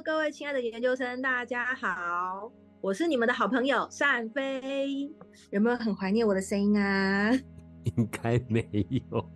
[0.00, 2.50] Hello，各位亲爱的研究生，大家好，
[2.80, 5.12] 我是你们的好朋友单飞。
[5.50, 7.30] 有没有很怀念我的声音啊？
[7.84, 8.66] 应该没
[9.10, 9.30] 有，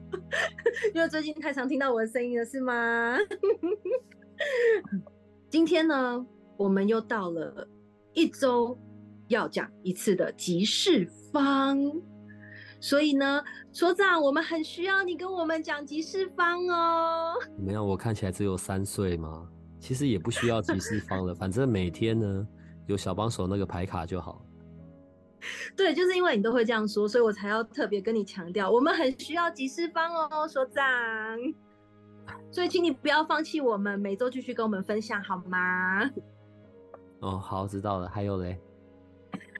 [0.94, 3.18] 因为最近太常听到我的声音了，是吗？
[5.50, 6.24] 今天呢，
[6.56, 7.68] 我们又到了
[8.14, 8.78] 一周
[9.28, 12.00] 要讲一次的集市方，
[12.80, 17.34] 所以呢，所长，我们很需要你跟我们讲集市方哦。
[17.58, 19.50] 没有，我看起来只有三岁吗？
[19.84, 22.48] 其实也不需要集市方了，反正每天呢
[22.86, 24.42] 有小帮手那个牌卡就好。
[25.76, 30.82] 对，就是因为你都会这样说，所以我才要特别跟你强调，我们很需要集市方哦，所长。
[32.50, 36.10] 所以请你不要放弃我们，每周继续跟我们分享好吗？
[37.20, 38.08] 哦，好，知道了。
[38.08, 38.58] 还有嘞？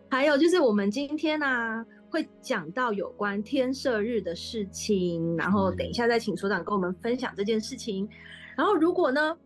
[0.08, 8.08] 还有就是我们今天呢、啊、会讲到有关天赦日的事情，然后等一下再请所长跟我们分享这件事情。
[8.56, 9.36] 然后如果呢，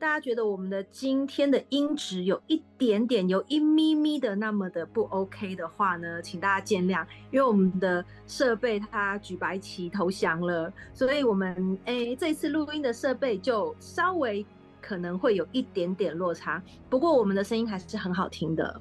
[0.00, 14.44] 大家觉得我们的今天的音质有一点点，有一咪咪的那么的不 OK 的话呢，请大家见谅，因为我们的设备它举白旗投降了，所以我们诶、欸、这一次录音的设备就稍微
[14.80, 18.80] 可能会有一点点落差，不过我们的声音还是很好听的，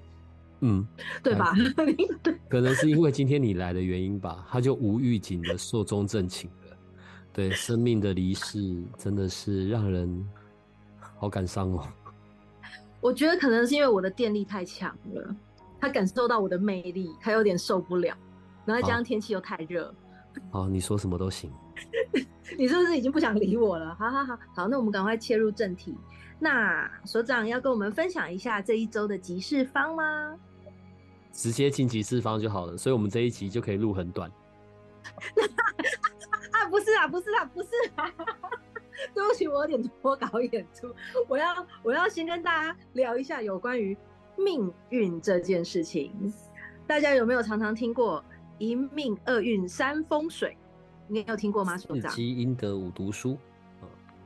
[0.61, 0.87] 嗯，
[1.21, 1.53] 对吧？
[2.23, 6.77] 对，可能是因为今天你来的原因吧，他就无预警的寿终正寝了，
[7.33, 10.25] 对，生命的离世真的是让人。
[11.19, 11.87] 好感伤哦！
[13.01, 15.35] 我觉得可能是因为我的电力太强了，
[15.79, 18.15] 他感受到我的魅力，他有点受不了。
[18.65, 19.93] 然后再加上天气又太热。
[20.51, 21.51] 好，你说什么都行。
[22.57, 23.95] 你是不是已经不想理我了？
[23.95, 25.97] 好好好，好，那我们赶快切入正题。
[26.39, 30.35] 那所长要跟我们分享一下这一周的集市方吗？
[31.31, 34.31] 直接进集市方就好了，所以我们这一集就可以录很短。
[36.51, 38.11] 啊，不是啊，不是啊，不是啊。
[39.13, 40.93] 对不起，我有点脱稿演出。
[41.27, 43.97] 我要我要先跟大家聊一下有关于
[44.37, 46.33] 命运这件事情。
[46.85, 48.23] 大家有没有常常听过
[48.57, 50.57] 一命二运三风水？
[51.07, 51.77] 你有听过吗？
[51.77, 52.11] 所长？
[52.11, 53.37] 四积阴德五读书。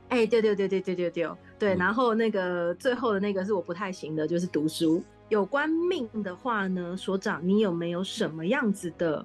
[0.08, 1.74] 哎、欸，对对对对对对对对。
[1.76, 5.02] 然后那个最后的那个是我不太行的，就是读书。
[5.30, 9.24] 有关命的话呢，所长，你有没有什么样子的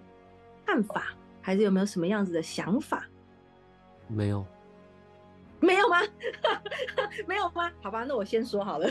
[0.65, 3.05] 看法，还是有没有什么样子的想法？
[4.07, 4.45] 没有。
[5.61, 5.97] 没有吗？
[7.27, 7.69] 没有吗？
[7.81, 8.87] 好吧，那我先说好了。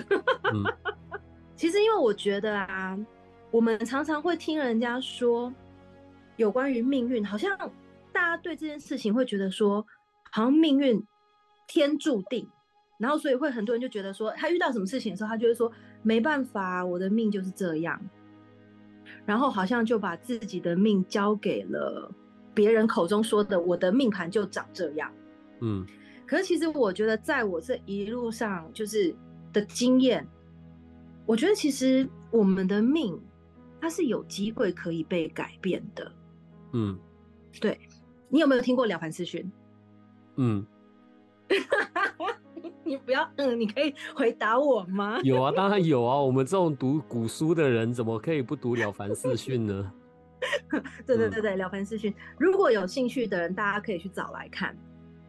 [0.53, 0.63] 嗯、
[1.57, 2.99] 其实，因为我觉得啊，
[3.51, 5.53] 我们常常会听人家说
[6.37, 7.57] 有关于命运，好像
[8.13, 9.85] 大家对这件事情会觉得说，
[10.31, 11.03] 好像命运
[11.67, 12.47] 天注定，
[12.99, 17.99] 然后所以会很多人就觉得说，他遇到什么事情的时候，他就会说没办法，我的命就是这样，
[19.25, 22.13] 然后好像就把自己的命交给了
[22.53, 25.11] 别人口中说的，我的命盘就长这样。
[25.61, 25.87] 嗯。
[26.29, 29.15] 可是，其实我觉得，在我这一路上，就是
[29.51, 30.29] 的经验，
[31.25, 33.19] 我觉得其实我们的命，
[33.81, 36.13] 它是有机会可以被改变的。
[36.75, 36.99] 嗯，
[37.63, 37.81] 对，
[38.29, 39.51] 你有没有听过了凡四训？
[40.37, 40.67] 嗯，
[42.85, 45.19] 你不要嗯，你可以回答我吗？
[45.23, 46.21] 有啊，当然有啊。
[46.21, 49.91] 我们这种读古书的人，怎么可以不读了凡四训呢？
[51.07, 54.77] 对对对对，了凡四训，如果有兴趣的人，大家可以去找来看。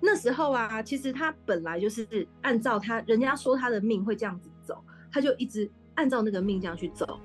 [0.01, 7.19] 那时候啊，其实他本来就是按照他人家说他的命会这样子走，他就一直按照那个命这样去走，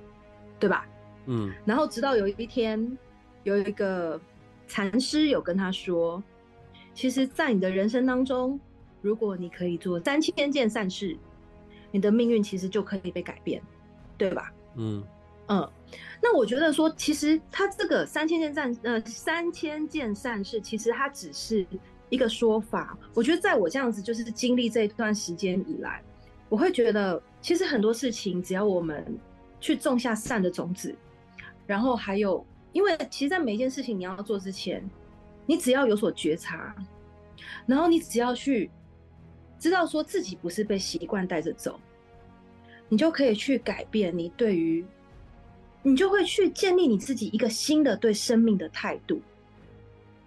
[0.59, 0.85] 对吧？
[1.25, 1.53] 嗯。
[1.65, 2.97] 然后直到有一天，
[3.43, 4.19] 有一个
[4.67, 6.21] 禅师有跟他说，
[6.93, 8.59] 其实，在你的人生当中，
[9.01, 11.17] 如果你可以做三千件善事，
[11.91, 13.61] 你的命运其实就可以被改变，
[14.17, 14.51] 对吧？
[14.75, 15.01] 嗯
[15.47, 15.71] 嗯。
[16.21, 21.65] 那我觉得说，其实他这个三千件善呃三千件善事，其实他只是。
[22.09, 26.01] 一个说法，我觉得在我这样子就是经历这一段时间以来，
[26.49, 29.03] 我会觉得其实很多事情，只要我们
[29.59, 30.95] 去种下善的种子，
[31.65, 34.87] 然后还有，因为其实，在每一件事情你要做之前，
[35.47, 36.75] 你只要有所觉察，
[37.65, 38.69] 然后你只要去
[39.57, 41.79] 知道说自己不是被习惯带着走，
[42.87, 44.85] 你就可以去改变你对于，
[45.81, 49.19] 你就会去建立你自己一个新的对生命的态度，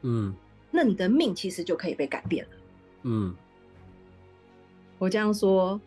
[0.03, 0.35] 嗯。
[0.70, 2.50] 那你的命其实就可以被改变了。
[3.03, 3.35] 嗯，
[4.99, 5.81] 我这样说，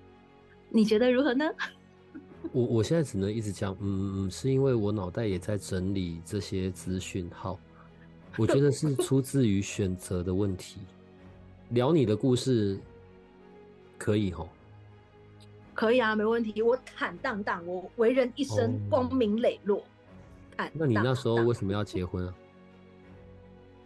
[0.69, 1.45] 你觉得如何呢？
[2.51, 7.29] 我我现在只能一直讲，嗯嗯，是因为我脑袋也在整理这些资讯。
[7.33, 7.59] 好，
[8.37, 10.79] 我觉得是出自于选择的问题。
[11.69, 12.79] 聊你的故事
[13.97, 14.49] 可以吼？
[15.73, 16.61] 可以啊，没问题。
[16.61, 19.77] 我坦荡荡，我为人一生光明磊落。
[19.77, 19.83] 哦、
[20.57, 22.33] 坦那你那时候为什么要结婚啊？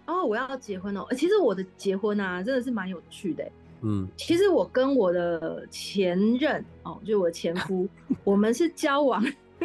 [0.06, 1.06] 哦，我要结婚哦。
[1.12, 3.44] 其实我的结婚啊，真的是蛮有趣的。
[3.82, 7.88] 嗯，其实我跟我的前任哦，就我前夫，
[8.24, 9.24] 我们是交往。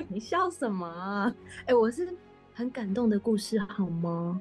[0.08, 1.34] 你笑什么啊？
[1.62, 2.08] 哎、欸，我是
[2.54, 4.40] 很感动的故事，好吗？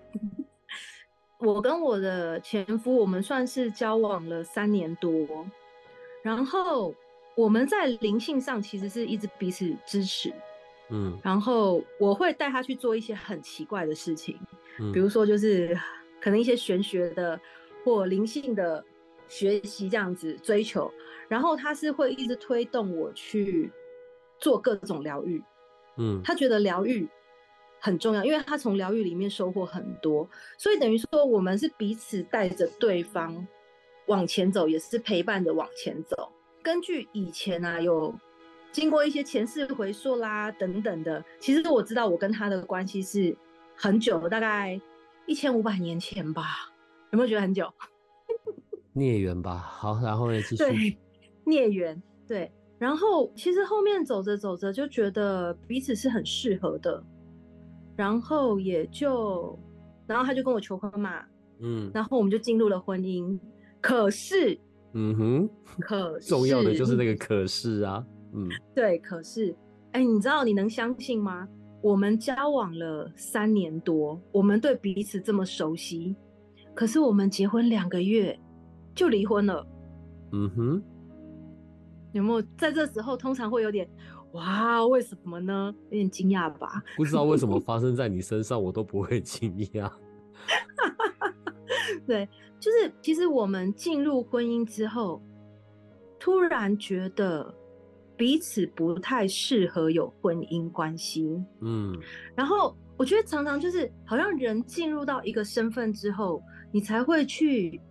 [1.40, 5.46] 我跟我的前夫，我们算是交往了三年多，
[6.22, 6.94] 然后
[7.36, 10.34] 我们在灵性上其实是一直彼此支持。
[10.90, 14.38] 嗯，然后我会带他去做一些很奇怪的事情，
[14.80, 15.78] 嗯、比如说就是
[16.22, 17.40] 可能一些玄学的
[17.84, 18.84] 或灵性的。
[19.32, 20.92] 学习这样子追求，
[21.28, 23.72] 然后他是会一直推动我去
[24.40, 25.40] 做各种疗愈，
[25.98, 27.08] 嗯，他觉得疗愈
[27.80, 30.28] 很重要，因为他从疗愈里面收获很多，
[30.58, 33.48] 所以等于说我们是彼此带着对方
[34.08, 36.32] 往前走，也是陪伴着往前走。
[36.64, 38.12] 根据以前啊，有
[38.72, 43.38] 经过一些前世回溯啦等等的，其实我知道我跟他的关系是
[43.82, 44.80] 很久，大概
[45.26, 46.70] 一千五百年前吧，
[47.12, 47.66] 有没有觉得很久？
[48.92, 50.58] 孽缘吧，好，然后呢，继续。
[50.58, 50.98] 对，
[51.46, 57.02] 孽缘，对，然后其实后面走着走着就觉得彼此是很适合的，
[57.96, 59.58] 然后也就，
[60.06, 61.24] 然后他就跟我求婚嘛，
[61.62, 63.40] 嗯，然后我们就进入了婚姻。
[63.80, 64.60] 可是，
[64.92, 65.50] 嗯哼，
[65.80, 69.56] 可是 重要的就是那个可是啊，嗯，对，可是，
[69.94, 71.48] 哎，你知道你能相信吗？
[71.82, 76.16] 我们交往了三年多，我们对彼此这么熟悉，
[76.74, 78.40] 可是我们结婚两个月。
[78.96, 79.66] 就离婚了，
[80.34, 80.84] 嗯哼，
[82.12, 83.88] 有没有在这时候通常会有点
[84.34, 84.86] 哇？
[84.88, 85.74] 为什么呢？
[85.86, 86.84] 有点惊讶吧？
[86.98, 89.90] 不知道为什么 发生在你身上，我都不会惊讶。
[92.06, 92.28] 对，
[92.60, 95.22] 就是其实我们进入婚姻之后，
[96.20, 97.54] 突然觉得
[98.20, 101.42] 彼此不太适合有婚姻关系。
[101.62, 101.98] 嗯，
[102.36, 107.82] 然后我觉得常常就是好像人进入到一个身份之后，你才会去。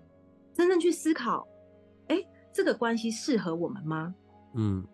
[0.55, 1.47] 真正去思考，
[2.09, 4.13] 哎、欸，这个关系适合我们吗？
[4.57, 4.85] 嗯。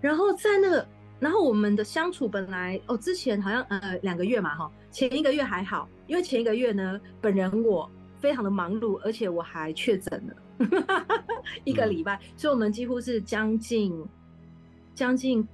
[0.00, 0.88] 然后在那个，
[1.20, 7.90] 然后我们的相处本来哦，之前好像呃两个月嘛哈，前一个月还好，因为前一个月呢，本人我
[8.26, 10.34] 非常的忙碌，而且我还确诊了
[11.62, 14.04] 一个礼拜，嗯、所以我们几乎是将近
[14.96, 15.46] 将近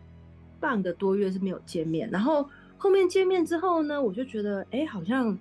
[0.58, 2.08] 半个多月是没有见面。
[2.10, 2.48] 然后
[2.78, 5.36] 后面见面之后呢，我就觉得哎、欸，好像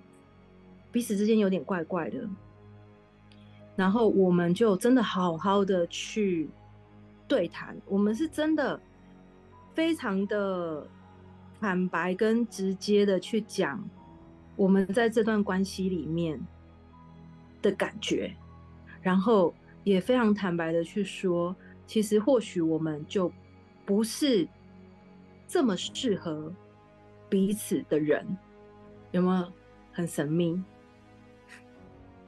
[0.92, 2.18] 彼此之间有点怪怪的。
[3.76, 6.50] 然后我们就真的好好的去
[7.26, 8.78] 对谈，我们是真的
[9.72, 10.86] 非常的
[11.62, 13.82] 坦白跟直接的去讲
[14.54, 16.38] 我们在这段关系里面
[17.62, 18.34] 的感觉，
[19.00, 19.54] 然后
[19.84, 21.54] 也非常坦白的去说，
[21.86, 23.32] 其实或许我们就
[23.86, 24.46] 不是
[25.46, 26.52] 这么适合
[27.30, 28.26] 彼此的人，
[29.12, 29.52] 有没有
[29.92, 30.62] 很神秘？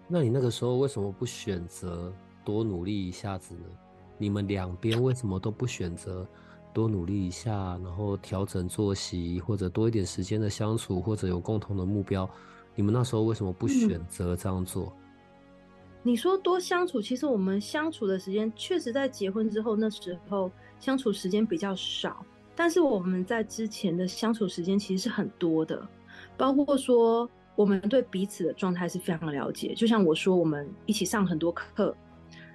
[0.07, 2.13] 那你那个时候为什么不选择
[2.45, 3.65] 多努力一下子呢？
[4.19, 6.27] 你们两边为什么都不选择
[6.73, 12.29] 多努力一下，然后调整作息，或者多一点时间的相处，或者有共同的目标？
[12.75, 14.93] 你们那时候为什么不选择这样做？
[16.05, 25.85] 你说多相处，其实我们相处的时间确实在结婚之后那时候相处时间比较少，但是我们在之前的相处时间其实是很多的，
[26.37, 27.29] 包括说。
[27.57, 31.95] 我们对彼此的状态是非常了解，就像我说，我们一起上很多课，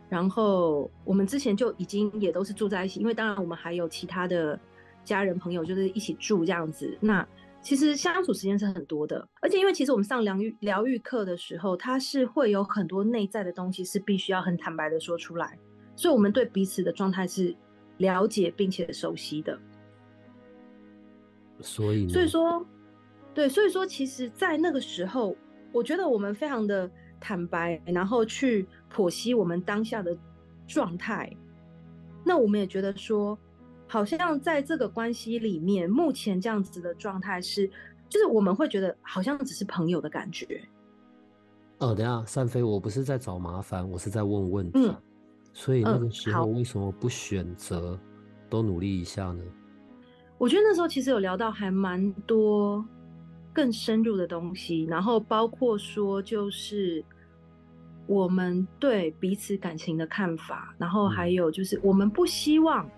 [0.09, 4.59] 然后我们之前就已经也都是住在一起，因为当然我们还有其他的
[5.05, 6.97] 家人朋友，就是一起住这样子。
[6.99, 7.25] 那
[7.61, 15.57] 其实相处时间是很多的，而且因为其实我们上疗愈疗愈课的时候，它是会有很多内在的东西是必须要很坦白的说出来，
[15.95, 17.55] 所以我们对彼此的状态是
[17.97, 19.59] 了解并且熟悉的。
[21.61, 22.65] 所以，所以说。
[23.31, 25.37] 对，所以说，其实，在那个时候，
[25.71, 26.89] 我觉得我们非常的
[27.21, 30.17] 坦白，然后去剖析我们当下的
[30.67, 31.31] 状态。
[32.25, 33.37] 那我们也觉得说，
[33.89, 37.67] 好像在这个关系里面，目前这样子的状态是，
[38.07, 40.61] 就是我们会觉得好像只是朋友的感觉。
[41.79, 44.79] 哦，等下，善飞，我不是在找麻烦，我是在问问题。
[44.79, 44.95] 嗯，
[45.51, 47.99] 所以那个时候为什么不选择
[48.49, 49.43] 多努力一下呢？
[50.37, 52.85] 我觉得那时候其实有聊到还蛮多。
[53.51, 57.03] 更深入的东西，然后包括说，就是
[58.05, 62.91] 我们对彼此感情的看法，然后还有就是我们不希望，嗯、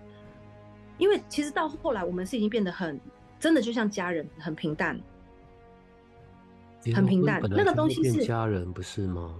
[1.02, 2.98] 因为其实到后来我们是已经变得很
[3.40, 4.96] 真的就像家人，很平淡，
[6.94, 7.42] 很平淡。
[7.50, 9.34] 那个东西是家人，不是吗？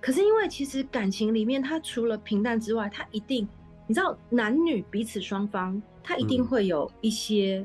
[0.00, 3.48] 可是因为其实感情里面，它除了平淡之外，它一定
[3.86, 7.64] 你知道，男女彼此双方，它一定会有一些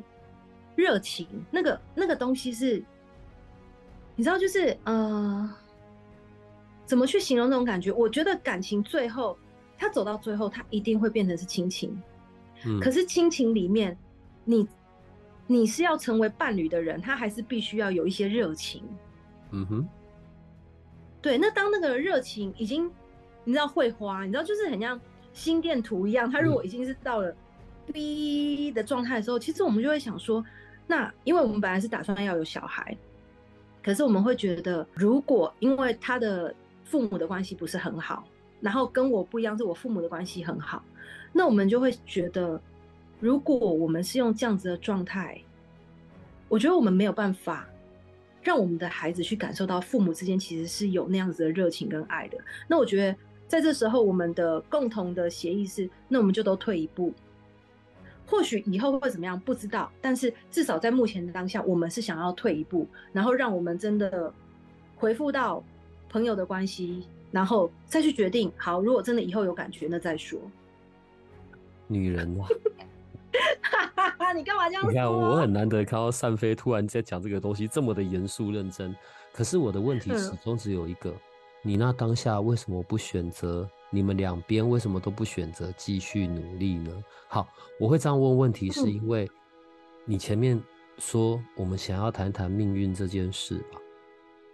[0.76, 1.28] 热情。
[1.34, 2.84] 嗯、那个那个东西是，
[4.16, 5.52] 你知道，就是呃，
[6.86, 7.92] 怎么去形容那种感觉？
[7.92, 9.36] 我觉得感情最后，
[9.76, 12.00] 它走到最后，它一定会变成是亲情。
[12.66, 12.80] 嗯。
[12.80, 13.98] 可是亲情里面，
[14.46, 14.68] 你
[15.46, 18.84] 你是要成为伴侣的人，他还是必须要有一些热情。
[19.52, 19.88] 嗯哼。
[21.22, 22.90] 对，那当那个热情已经，
[23.44, 25.00] 你知道会花，你知道就是很像
[25.34, 26.30] 心电图一样。
[26.30, 27.36] 他如果已经是到了
[27.92, 30.46] B 的状态的时候，嗯、其实我们就会想说，
[30.86, 32.96] 那因为我们本来是打算要有小孩，
[33.84, 38.24] 可是我们会觉得，如果因为他的父母的关系不是很好，
[38.62, 40.84] 然后跟我不一样，是我父母的关系很好，
[41.32, 42.60] 那我们就会觉得，
[43.20, 45.40] 如果我们是用这样子的状态，
[46.50, 47.68] 我觉得我们没有办法。
[48.44, 52.38] 让我们的孩子去感受到父母之间其实是有那样子的热情跟爱的。
[52.66, 53.14] 那我觉得
[53.46, 57.14] 在这时候，我们的共同的协议是，那我们就都退一步。
[58.26, 59.92] 或许以后会怎么样，不知道。
[60.00, 64.34] 但是至少在目前的当下，我们是想要退一步，然后让我们真的
[64.96, 65.62] 回复到
[66.08, 68.50] 朋友的关系，然后再去决定。
[68.56, 70.40] 好，如果真的以后有感觉，那再说。
[71.88, 72.46] 女人啊。
[73.62, 74.34] 哈哈哈！
[74.38, 74.92] 你干嘛这样说？
[74.92, 78.96] 你看，我很难得看到单飞突然在讲这个东西，这么的严肃认真。
[79.34, 81.14] 可是我的问题始终只有一个：
[81.62, 83.70] 你那当下为什么不选择？
[83.90, 86.92] 你们两边为什么都不选择继续努力呢？
[87.30, 87.48] 好，
[87.80, 89.30] 我会这样问问题，是因为
[90.04, 90.62] 你前面
[90.98, 93.80] 说我们想要谈谈命运这件事吧？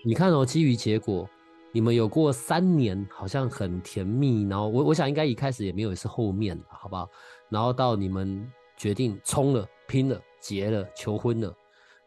[0.03, 1.27] 你看哦，基于结果，
[1.73, 7.09] 你们有过三年，好像很甜蜜，然后我我想应该一开始也没有是后面，好不好？
[7.49, 8.49] 然后到你们。
[8.75, 11.55] 决定冲了，拼了，结了，求婚了，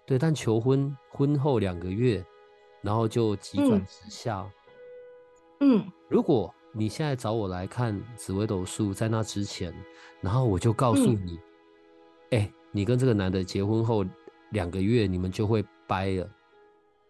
[0.04, 2.23] 对，但求婚婚后两个月，
[2.82, 4.44] 然后就急转直下。
[5.61, 9.73] 嗯，如果你现在找我来看紫微斗数，在那之前，
[10.20, 11.38] 然后我就告诉你，
[12.30, 14.04] 哎、嗯欸，你跟这个男的结婚后
[14.50, 16.28] 两个月，你们就会掰了。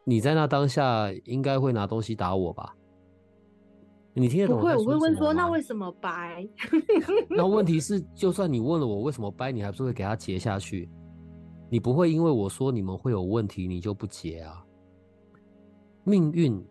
[0.08, 2.76] 你在那当下应该会拿东西打我吧？
[4.14, 4.60] 你听得懂？
[4.60, 6.48] 不会，我会问说，那为什么掰？
[7.28, 10.88] 那问题 是，就算你问了我为什么掰，你还不是会给他结下去？
[11.68, 14.64] 你不会因为我说你们会有问题，你就不结啊？
[16.04, 16.64] 命运，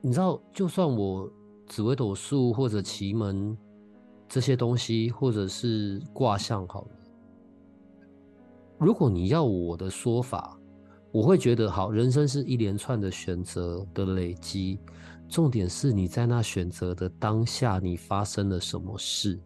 [0.00, 1.30] 你知道，就算我
[1.68, 3.56] 紫微斗数或者奇门
[4.28, 6.90] 这些东西，或者是卦象好了，
[8.76, 10.58] 如果你要我的说法，
[11.16, 14.78] 我会觉得好，人生是一连串的选择的累积。
[15.30, 19.40] 重点是你在那选择的当下，你发生了什么事？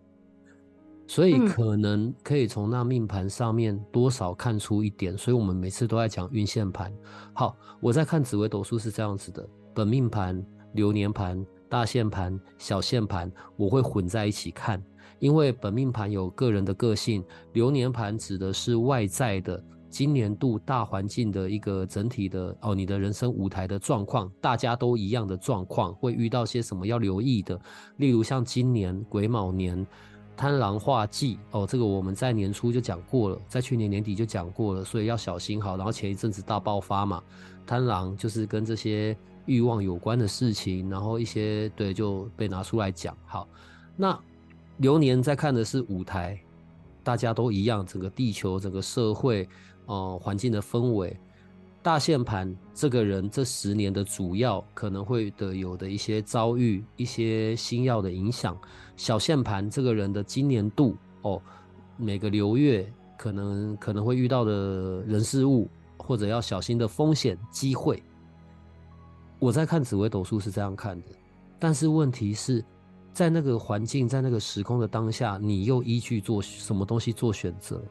[1.06, 5.16] 所以可能可以从那命盘上面多少看出一点。
[5.16, 6.92] 所以我们每次都在讲运线盘。
[7.32, 14.82] 好，我在看紫微斗数是这样子的：本命盘、流年盘、大限盘、小限盘，我会混在一起看，
[15.20, 19.62] 因为本命盘有个人的个性，流年盘指的是外在的。
[19.90, 27.60] 今年度大环境的一个整体的哦，你的人生舞台的状况，大家都一样的状况，会遇到些什么要留意的？
[27.96, 29.84] 例如像今年癸卯年，
[30.36, 35.76] 贪狼化忌哦，这个我们在年初就讲过了，在去年年底就讲过了，所以要小心好。
[35.76, 37.20] 然后前一阵子大爆发嘛，
[37.66, 43.16] 贪狼就是跟这些欲望有关的事情，然后一些对就被拿出来讲。
[43.26, 43.48] 好，
[43.96, 44.16] 那
[44.76, 46.40] 流年在看的是舞台，
[47.02, 49.48] 大家都一样，整个地球，整个社会。
[49.90, 51.18] 哦，环境的氛围，
[51.82, 58.56] 大限盘这个人这十年的主要可能会的有的一些遭遇，一些星曜的影响。
[58.96, 61.42] 小限盘这个人的今年度哦，
[61.96, 65.68] 每个流月可能可能会遇到的人事物，
[65.98, 68.00] 或者要小心的风险机会。
[69.40, 71.08] 我在看紫微斗数是这样看的，
[71.58, 72.64] 但是问题是
[73.12, 77.82] 在那个环境，在那个时空的当下，你又依据做什么东西做选择？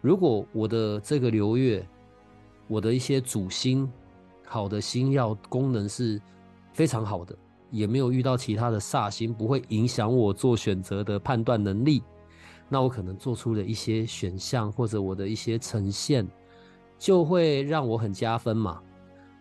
[0.00, 1.86] 如果我的这个流月，
[2.68, 3.90] 我的一些主星，
[4.44, 6.20] 好的星曜功能是
[6.72, 7.36] 非常好的，
[7.70, 12.02] 也没有遇到其他的煞星，不会影响我做选择的判断能力，
[12.68, 16.26] 那我可能做出的一些选项或者我的一些呈现，
[16.98, 18.80] 就会让我很加分嘛。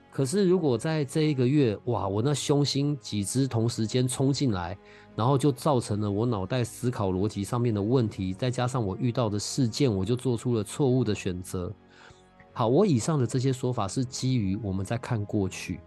[0.09, 4.75] 可是如果在这一个月，哇，我那凶星几只同时间冲进来。
[5.17, 11.73] 然后就造成了我脑袋思考逻辑上面的问题，再加上我遇到的事件，我就做出了错误的选择。
[12.53, 15.79] 好，我以上的这些说法是基于我们在看过去，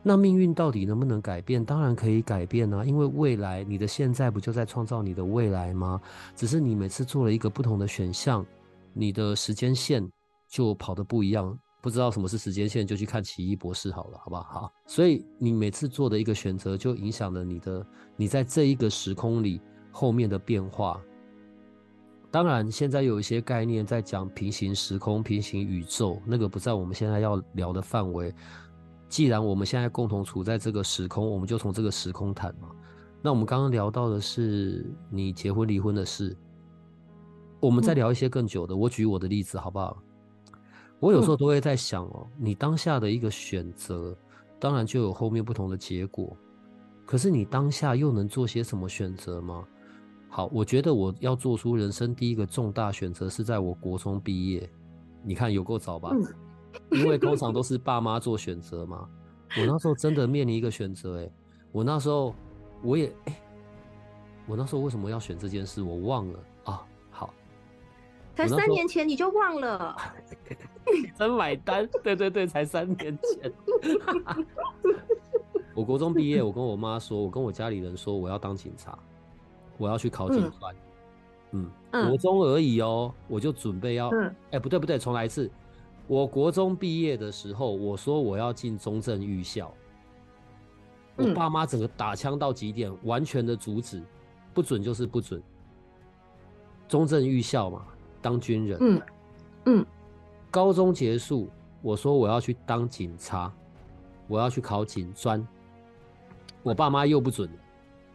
[0.00, 1.64] 那命运到底能不能改变？
[1.64, 6.00] 当然可以改变啊，因为未来你的现在不就在创造你的未来吗？
[6.36, 8.46] 只是你每次做了一个不同的选项，
[8.92, 10.08] 你的时间线
[10.48, 11.58] 就跑得不一样。
[11.80, 14.42] 不知道什么是时间线，就去看奇异博士好了，好不好？
[14.42, 19.60] 好，所以你每次做的一个选择，就影响了你的你在这一个时空里
[19.90, 21.00] 后面的变化。
[22.30, 28.32] 当然，现在有一些概念在讲平行时空、平行宇宙，那个不在我们现在要聊的范围。
[29.08, 32.68] 既然我们现在共同处在这个时空，我们就从这个时空谈嘛。
[33.20, 36.36] 那我们刚刚聊到的是你结婚离婚的事，
[37.58, 38.76] 我们再聊一些更久的。
[38.76, 40.00] 我举我的例子好不好？
[41.00, 44.16] 我有时候都会在想哦，你当下的一个选择，
[44.58, 46.36] 当然就有后面不同的结果。
[47.06, 49.66] 可是你当下又能做些什么选择吗？
[50.28, 54.70] 好，我觉得我要做出人生第一个重大选择是在我国中毕业。
[55.24, 56.14] 你看有够早吧？
[56.92, 59.08] 因为通常都是爸妈做选择嘛。
[59.58, 61.28] 我那时候真的面临一个选择，哎，
[61.72, 62.32] 我那时候
[62.82, 63.40] 我也哎，
[64.46, 65.82] 我那时候为什么要选这件事？
[65.82, 66.38] 我忘了
[68.36, 69.96] 才三年前你就忘了，
[71.18, 71.86] 真买单。
[72.02, 73.52] 对对对，才三年前。
[75.74, 78.98] 我国中毕业，我跟我妈说，我跟我家里人说，我要当警察。
[79.78, 80.74] 我要去考警专，
[81.52, 85.50] 嗯，嗯，国中而已哦，我就准备要，哎、嗯欸，不对不对，重来一次。
[86.06, 89.72] 我国中毕业的时候，我说我要进中正预校，
[91.16, 94.02] 嗯、我爸妈整个打枪到极点，完全的阻止，
[94.52, 95.42] 不准就是不准。
[96.86, 97.86] 中正预校嘛，
[98.20, 99.02] 当军人，嗯
[99.66, 99.86] 嗯。
[100.50, 101.48] 高中结束，
[101.82, 103.52] 我说我要去当警察，
[104.26, 105.46] 我要去考警专，
[106.62, 107.48] 我爸妈又不准，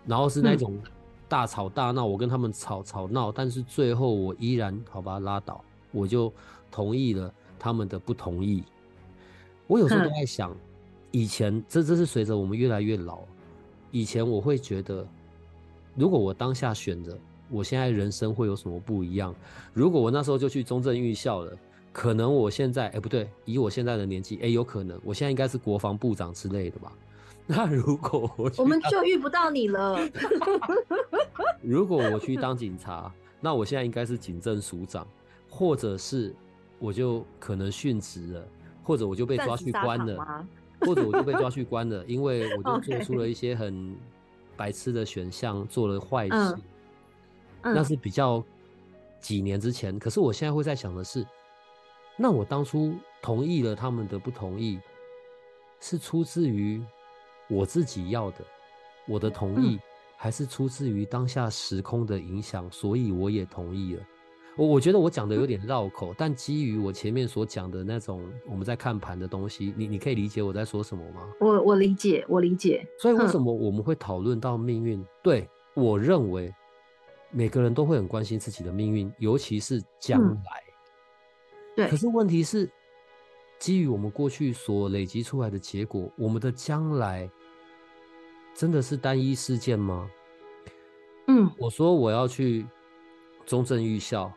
[0.05, 0.73] 然后是那种。
[0.73, 0.91] 嗯
[1.27, 5.59] 大吵大闹，我跟他们吵吵闹，但是最后我依然好吧，拉倒，
[5.91, 6.31] 我就
[6.69, 8.63] 同意了他们的不同意。
[9.65, 10.55] 我有时候都在想，
[11.09, 13.21] 以前这这是随着我们越来越老，
[13.89, 15.05] 以前我会觉得，
[15.95, 17.17] 如果我当下选择，
[17.49, 19.33] 我现在人生会有什么不一样？
[19.73, 21.57] 如果我那时候就去中正预校了，
[21.93, 26.91] 可能我现在哎不对，以我现在的年纪哎有可能，我现在应该是国防部长之类的吧。
[27.47, 29.99] 那如果我我们就遇不到你了。
[31.61, 35.07] 如果我去当警察，那我现在应该是警政署长，
[35.49, 36.33] 或者是
[36.79, 38.47] 我就可能殉职了，
[38.83, 40.45] 或者我就被抓去关了，
[40.81, 43.95] 或者我就被抓去关了，因为我就做出了一些很
[44.57, 46.55] 白痴的选项，做了坏事。
[47.73, 48.43] 那是比较
[49.19, 51.25] 几年之前，可是我现在会在想的是，
[52.17, 54.79] 那我当初同意了他们的不同意，
[55.79, 56.83] 是出自于。
[57.47, 58.37] 我自己要的，
[59.07, 59.79] 我的同意，
[60.17, 64.01] 还是出自于当下时空的影响，所以我也同意了。
[64.57, 71.31] 我我觉得我讲的有点绕口，但基于我前面所讲的那种我们在看盘的东西，你你可以理解我在说什么吗？
[71.39, 72.83] 我我理解，我理解。
[72.97, 75.05] 所以为什么我们会讨论到命运？
[75.21, 76.51] 对，我认为
[77.35, 80.63] 每个人都会很关心自己的命运，尤其是将来。
[81.75, 81.89] 对。
[81.89, 82.67] 可是问题是。
[83.57, 87.27] 基于我们过去所累积出来的结果，我们的将来
[88.53, 90.11] 真的是单一事件吗？
[91.27, 92.67] 嗯，我说我要去
[93.45, 94.29] 中正预校，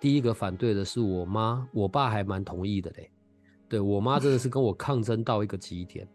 [0.00, 3.08] 第一个反对的是我妈，我爸还蛮同意的嘞。
[3.68, 6.06] 对，我妈真的是跟我抗争到一个极点。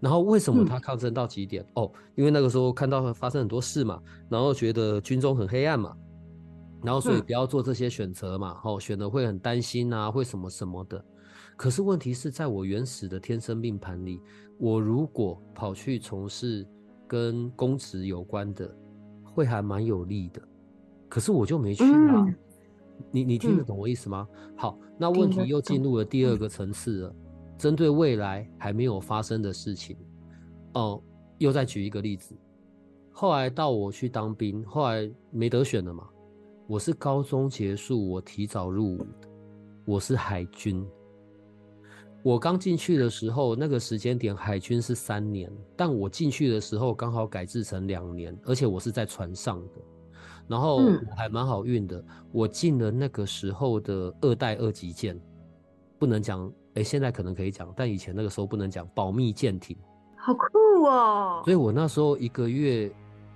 [0.00, 1.64] 然后为什么他抗争到极点？
[1.74, 5.96] 哦，因为那个时候看到发生很多事嘛，然后觉得军中很黑暗嘛，
[6.82, 11.04] 然后所以不要做这些选择嘛，哦，选了会很担心啊，会什么什么的。
[11.56, 14.20] 可是问题是在我原始的天生命盘里，
[14.58, 16.64] 我如果跑去从事
[17.08, 18.72] 跟公职有关的，
[19.24, 20.40] 会还蛮有利的。
[21.08, 22.24] 可是我就没去啊。
[22.24, 22.34] 嗯、
[23.10, 24.28] 你你听得懂我意思吗？
[24.30, 27.14] 嗯、好，那问题又进入了第二个层次了。
[27.58, 29.96] 针对未来还没有发生的事情，
[30.74, 31.02] 哦，
[31.38, 32.34] 又再举一个例子。
[33.10, 36.08] 后来到我去当兵，后来没得选了嘛。
[36.68, 39.28] 我是高中结束，我提早入伍的，
[39.84, 40.86] 我是海军。
[42.22, 49.80] 我刚进去的时候，那个时间点海军是三年，但我进去的时候刚好改制成两年，而且我是在船上的，
[50.46, 55.18] 然后我还蛮好运的，我进了那个时候的二代二级舰，
[55.98, 59.76] 不能讲，哎，现在可能可以讲，但以前那个时候不能讲，保密舰艇，
[60.16, 61.42] 好酷哦！
[61.44, 62.88] 所以我那时候一个月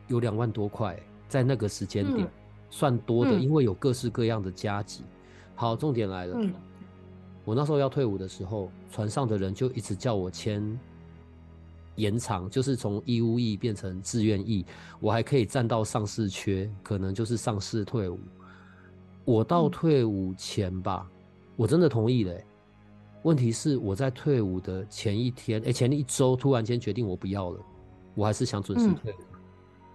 [0.07, 0.97] 有两万多块，
[1.29, 2.29] 在那个时间点
[2.71, 5.03] 算多的，因为有各式各样的加急。
[5.57, 6.39] 好，重点来了。
[7.45, 10.79] 我那时候要退伍的时候，船上的人就一直叫我签
[11.97, 14.65] 延长，就是从义务役变成志愿役，
[15.01, 18.21] 我还可以站到上士缺，可能就是上士退伍。
[19.25, 21.17] 我到退伍前吧，嗯、
[21.57, 22.45] 我真的同意了、欸。
[23.23, 27.61] 问题是我在退伍的前一天，哎、欸，前一周突然间决定我不要了，
[28.15, 29.17] 我还是想准时退伍。
[29.17, 29.37] 嗯、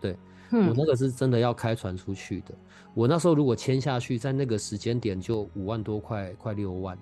[0.01, 0.17] 对，
[0.51, 2.53] 我那个是真的要开船出去的。
[2.93, 6.97] 我那时候如果签下去，在那个时间点就五万多块，快六万。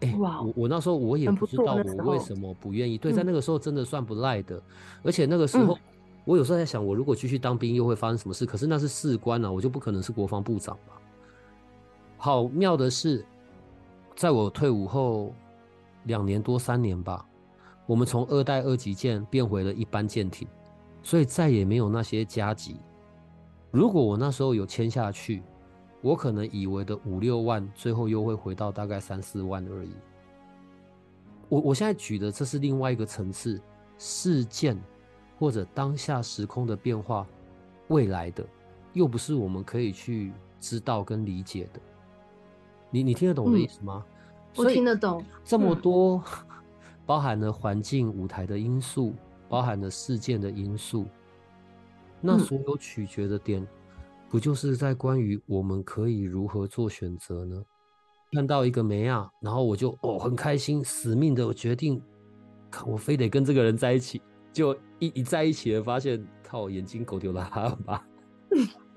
[0.00, 2.96] 哎、欸，我我那时候我也不知道我为什么不愿意。
[2.96, 4.62] 对，在那个时候真的算不赖的，
[5.02, 5.74] 而且那个时候。
[5.74, 5.80] 嗯
[6.26, 8.44] 我有时候在想，我如果继续当兵，又会发生什么事？
[8.44, 10.94] 可是那是士官啊，我就不可能是国防部长嘛。
[12.18, 13.24] 好妙的是，
[14.20, 15.34] 在我退伍后
[16.04, 17.26] 两年多三年吧，
[17.86, 20.46] 我们从二代二级舰变回了一般舰艇，
[21.02, 22.76] 所以再也没有那些加级。
[23.70, 25.42] 如果我那时候有签下去，
[26.02, 29.94] 我可能以为的五六万，最后又会回到大概三四万而已。
[31.48, 33.58] 我我现在举的这是另外一个层次
[33.96, 34.78] 事件。
[35.38, 37.26] 或者当下时空的变化，
[37.88, 38.46] 未来的
[38.92, 41.80] 又不是我们可以去知道跟理解的。
[42.90, 44.04] 你你听得懂我的意思吗？
[44.56, 45.24] 嗯、我听得懂。
[45.44, 46.22] 这么多
[47.06, 49.14] 包含了环境舞台的因素，
[49.48, 51.06] 包含了事件的因素，
[52.20, 53.66] 那所有取决的点，
[54.28, 57.62] 不就是在关于我们可以如何做选择呢？
[58.32, 62.00] 看到一个梅亚，然后我就哦很开心，死命的决定，
[62.86, 64.22] 我非得跟这个人在一起。
[64.52, 67.48] 就一一在一起了，发现靠眼睛狗丢了
[67.86, 68.04] 吧。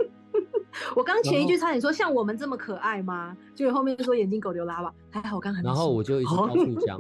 [0.96, 3.36] 我刚前一句差点说像我们这么可爱吗？
[3.54, 5.62] 结果后面就说眼睛狗流拉吧，还好刚还。
[5.62, 7.00] 然后我就一直到处讲，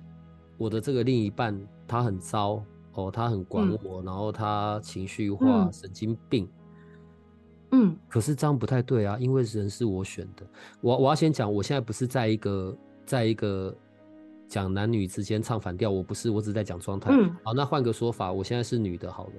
[0.56, 2.62] 我的这个另一半他很糟
[2.94, 6.48] 哦，他很管我，嗯、然后他情绪化、嗯、神经病。
[7.72, 10.46] 嗯，可是这样不太对啊，因为人是我选的。
[10.80, 13.74] 我我要先讲，我现在不是在一个在一个。
[14.48, 17.10] 讲男女之间唱反调，我不是，我只在讲状态。
[17.12, 19.32] 嗯，好，那换个说法，我现在是女的，好了，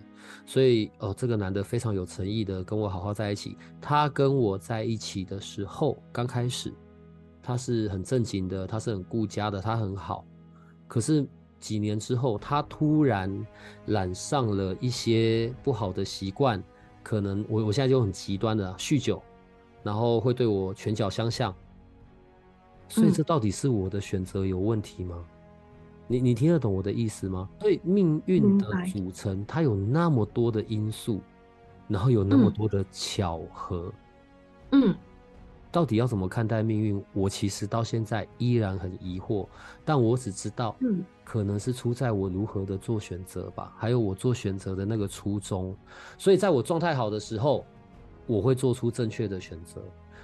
[0.45, 3.57] 所以哦，这个男的非常有诚意的跟我好好在一起。
[3.81, 6.71] 他跟我在一起的时候，刚开始
[7.41, 10.23] 他是很正经的，他是很顾家的，他很好。
[10.87, 11.27] 可是
[11.59, 13.45] 几年之后，他突然
[13.87, 16.63] 染上了一些不好的习惯，
[17.01, 19.19] 可能我我现在就很极端的酗酒，
[19.81, 21.53] 然后会对我拳脚相向。
[22.89, 25.15] 所以这到底是我的选择有问题吗？
[25.17, 25.25] 嗯、
[26.07, 27.47] 你你听得懂我的意思吗？
[27.61, 31.21] 所以命运的组成，它有那么多的因素，
[31.87, 33.93] 然后有那么多的巧合，
[34.71, 34.95] 嗯，
[35.71, 37.03] 到底要怎么看待命运？
[37.13, 39.47] 我其实到现在依然很疑惑，
[39.85, 45.75] 但我只知道，嗯，可能是出在我如何的做选择吧，还有我做选择的那个初衷。
[46.17, 47.63] 所以在我状态好的时候，
[48.25, 49.79] 我会做出正确的选择。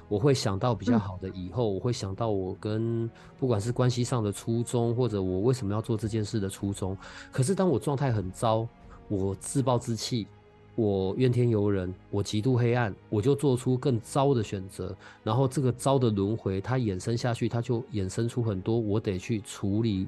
[0.08, 6.96] 我会想到比较好的以后，嗯、我会想到我跟不管是关系上的初衷，或者我为什么要做这件事的初衷。
[7.32, 8.68] 可是当我状态很糟，
[9.08, 10.28] 我自暴自弃，
[10.76, 14.96] 我怨天尤人，我极度黑暗，我就做出更糟的选择。
[15.24, 20.08] 然后这个糟的轮回，它衍生下去，它就衍生出很多我得去处理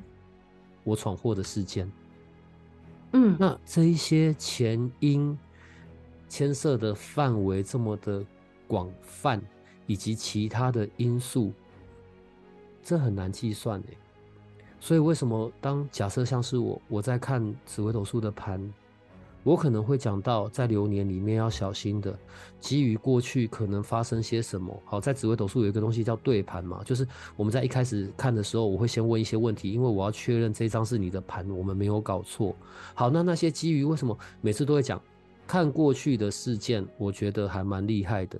[0.83, 1.91] 我闯祸的事件。
[3.13, 5.35] 嗯，那这一些前因
[6.29, 8.23] 牵涉的范围这么的
[8.67, 9.41] 广泛。
[9.87, 11.51] 以及其他的因素，
[12.83, 13.97] 这很难计算诶。
[14.79, 18.61] 所以为什么当假设像是我，我在看紫微斗数的盘，
[19.43, 22.15] 我可能会讲到在流年里面要小心的，
[22.59, 24.79] 基于过去可能发生些什么。
[24.85, 32.55] 好，在紫微斗数有一个东西叫对盘嘛，就是我们在一开始看的时候，我会先问一些问题，因为我要确认这张是你的盘，我们没有搞错。
[32.93, 35.01] 好，那那些基于为什么每次都会讲
[35.47, 38.39] 看过去的事件，我觉得还蛮厉害的。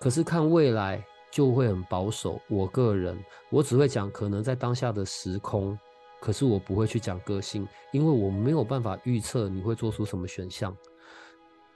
[0.00, 2.40] 可是看未来就会很保守。
[2.48, 3.18] 我个人，
[3.50, 5.78] 我只会讲可能在当下的时空，
[6.20, 10.76] 可是我不会去讲个性，因为我没有办法预测你会做出什么选项。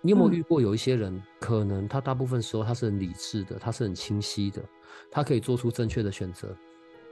[0.02, 4.62] 你有没有遇过有一些人，嗯、可能他大部分时候他是很理智的，他是很清晰的，
[5.10, 6.56] 他可以做出正确的选择。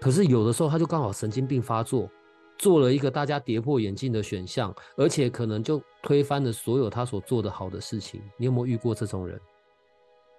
[0.00, 2.08] 可是有的时候他就刚好神经病发作，
[2.56, 8.22] 做了一个大家跌破眼镜的选项，而且可能就推翻了所有他所做的好的事情。
[8.38, 9.38] 你有没有遇过这种人？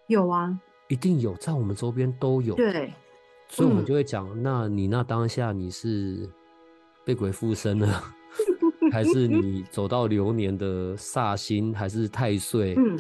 [0.10, 2.56] 有啊，一定有，在我们周边都有。
[2.56, 2.92] 对，
[3.48, 6.28] 所以我们就会讲，嗯、那你那当下你是
[7.06, 8.04] 被鬼附身了，
[8.92, 12.74] 还是你走到流年的煞星，还是太岁？
[12.76, 12.98] 嗯，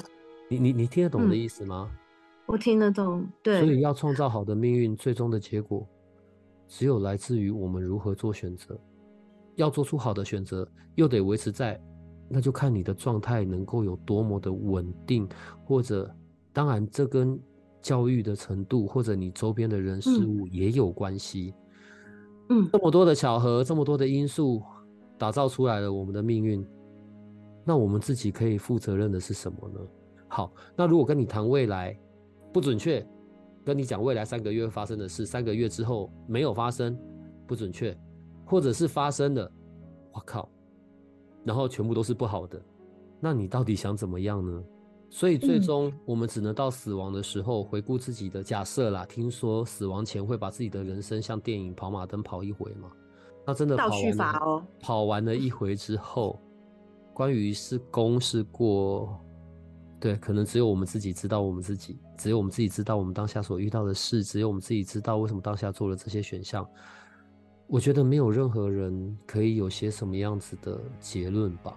[0.47, 1.89] 你你你听得懂我的意思吗？
[2.45, 3.27] 我听得懂。
[3.41, 5.83] 对，所以要创造好的命运，最终的结果
[6.67, 8.79] 只有来自于我们如何做选择。
[9.55, 11.81] 要做出好的选择，又得维持在，
[12.29, 15.27] 那就看你的状态能够有多么的稳定，
[15.65, 16.07] 或者。
[16.51, 17.39] 当然，这跟
[17.81, 21.53] 教育的程度或者你周边的人事物也有关系。
[22.49, 24.61] 嗯，这么多的巧合，这么多的因素，
[25.17, 26.65] 打造出来了我们的命运。
[27.63, 29.79] 那我们自己可以负责任的是什么呢？
[30.27, 31.97] 好，那如果跟你谈未来
[32.51, 33.05] 不准确，
[33.63, 36.97] 跟你讲未来三个月会发生的事，三个月之后没有发生，
[37.45, 37.95] 不准确，
[38.45, 39.51] 或者是发生了，
[40.11, 40.49] 我靠，
[41.43, 42.59] 然后全部都是不好的，
[43.19, 44.63] 那你到底想怎么样呢？
[45.11, 49.05] 所以最终我们只能到死亡的时候回顾自己的假设啦。
[49.05, 52.91] 听说死亡前会把自己的人生像电影跑马灯跑一回嘛？
[53.45, 56.39] 那真的跑完了，哦、跑完了一回之后，
[57.11, 59.19] 关于是功是过，
[59.99, 66.67] 对，可能只有我们自己知道我们自己，只有我们自己知道我们当下所遇到的事，只有我们自己知道为什么当下做了这些选项。
[67.65, 71.73] 我觉得没有任何人可以有些什么样子的结论吧。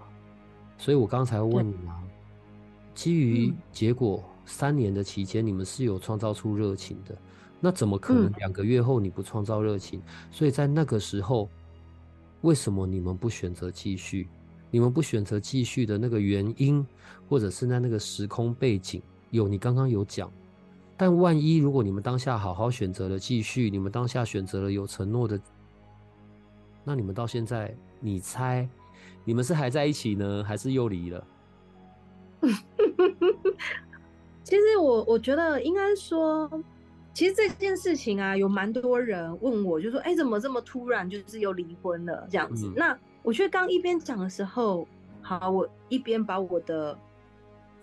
[0.77, 2.03] 所以我刚才问你啊。
[2.95, 7.17] 基于结果，三年的期间，你们是有创造出热情的，
[7.61, 10.01] 那怎么可能两个月后你不创造热情？
[10.01, 10.05] 嗯。
[10.31, 11.49] 所以在那个时候，
[12.43, 14.29] 为什么你们不选择继续？
[14.71, 16.87] 你们不选择继续的那个原因，
[17.29, 20.33] 或者是在那个时空背景，有你刚刚有讲。
[20.97, 25.41] 但万一如果你们当下好好选择了继续，你们当下选择了有承诺的，
[26.85, 28.69] 那你们到现在，你猜，
[29.25, 31.27] 你们是还在一起呢，还是又离了？
[34.45, 36.51] 其实我我觉得应该说，
[37.15, 44.87] 其实这件事情啊，有蛮多人问我，就说：“哎、欸，怎么这么突然，就是又离婚了这样子？”嗯、那我觉得刚一边讲的时候，
[45.23, 46.99] 好，我一边把我的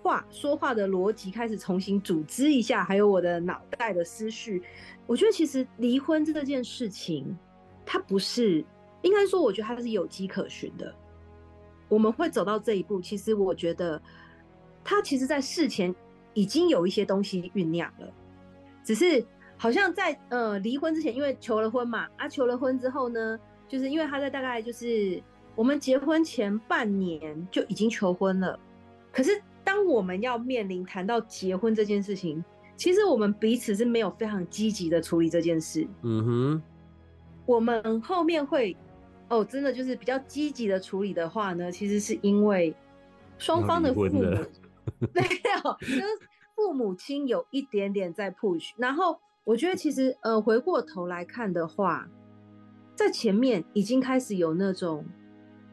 [0.03, 4.61] 话说话的逻辑开始重新组织一下，还有我的脑袋的思绪。
[5.07, 7.37] 我觉得其实离婚这件事情，
[7.85, 8.63] 它不是
[9.01, 10.93] 应该说，我觉得它是有迹可循的。
[11.87, 13.99] 我们会走到这一步，其实我觉得。
[14.83, 15.93] 他其实，在事前
[16.33, 18.11] 已经有一些东西酝酿了，
[18.83, 19.23] 只是
[19.57, 25.21] 好像在呃离婚之前，因为求了婚嘛，啊求了婚之后呢，就是因为他在大概就是
[25.55, 28.57] 我们结婚前半年就已经求婚了，
[29.11, 32.43] 可是当我们要面临谈到结婚这件事情，
[32.75, 35.85] 其实我们彼此是没有非常积极的处理这件事。
[36.01, 36.63] 嗯哼，
[37.45, 38.75] 我们后面会
[39.27, 42.73] 哦，真的就是比较积极的处理的话呢，其实是因为
[43.37, 44.23] 双方的父母。
[45.13, 46.03] 没有，就是
[46.55, 52.07] 父母亲有一点点在 push，然后我觉得其实呃回过头来看的话，
[52.95, 55.05] 在前面已经开始有那种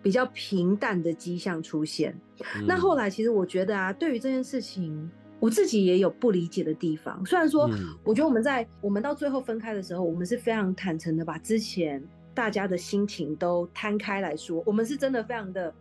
[0.03, 2.19] 比较平淡的迹象出现。
[2.39, 7.25] 嗯、那后来其实我觉得啊，对于这件事情，我自己也有不理解的地方。
[7.27, 7.69] 虽然说，
[8.05, 12.03] 我觉得我们在我们到最后分开的时候，我们是非常坦诚的把之前
[12.33, 15.75] 大家的心情都摊开来说，我们是真的非常的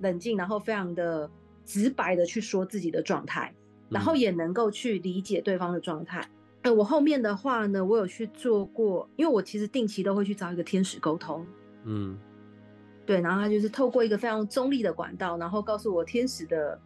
[0.00, 1.30] 冷静，然后非常的。
[1.70, 3.54] 直白的去说自己的状态，
[3.88, 6.28] 然后也能够去理解对方的状态。
[6.62, 11.46] 呃、嗯，我后面的话呢，我有去做过，因为我其实定期都会去找一个天使沟通。
[11.84, 12.18] 嗯，
[13.06, 16.76] 对，然后他就是透过一个非常中立的管道，然后告诉我天使的，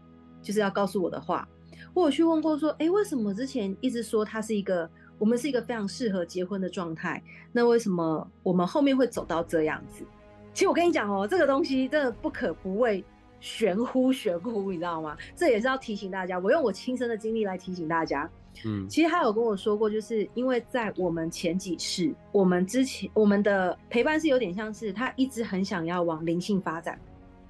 [0.42, 1.48] 就是要告诉我的话。
[1.94, 10.04] 我有去问过说，哎，为什么之前一直说他是一个，我们是一个非常适合结婚的状态，那为什么我们后面会走到这样子？
[10.52, 13.02] 其实我跟你讲哦，这个东西真的不可不畏。
[13.44, 15.14] 玄乎 玄乎，你知道吗？
[15.36, 18.28] 这也是要提醒大家，我用我亲身的经历来提醒大家。
[18.64, 26.98] 嗯，其实他有跟我说过，就是因为在我们前几次，我们之前我们的陪伴是有点像是他一直很想要往灵性发展。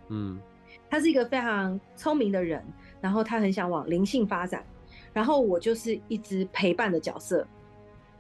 [0.09, 0.40] 嗯，
[0.90, 2.61] 他是一个非常聪明的人，
[3.00, 4.64] 然后他很想往灵性发展，
[5.12, 7.46] 然后我就是一直陪伴的角色。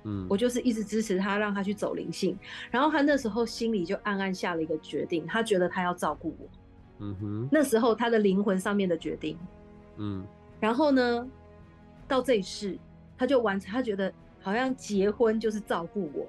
[0.04, 2.38] 嗯，我就是一直支持他，让他去走灵性。
[2.70, 6.46] 然后他那时候心里就暗暗下了一个决定，他觉得他要照顾我。
[6.98, 9.36] 嗯哼，那时候他的灵魂上面的决定，
[9.96, 10.24] 嗯，
[10.60, 11.28] 然后呢，
[12.06, 12.78] 到这一世
[13.18, 16.26] 他就完成，他觉得好像结婚就是照顾我，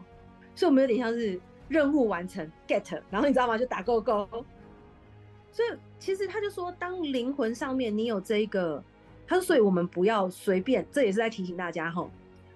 [0.56, 3.58] 所以我们有点像是任务完成 get，然后你知道吗？
[3.58, 4.28] 就打勾勾。
[5.52, 8.84] 所以其实他就说，当灵魂上面你有这一个，
[9.26, 12.10] 他说，所以我们不要随便，这也是在提醒大家哈，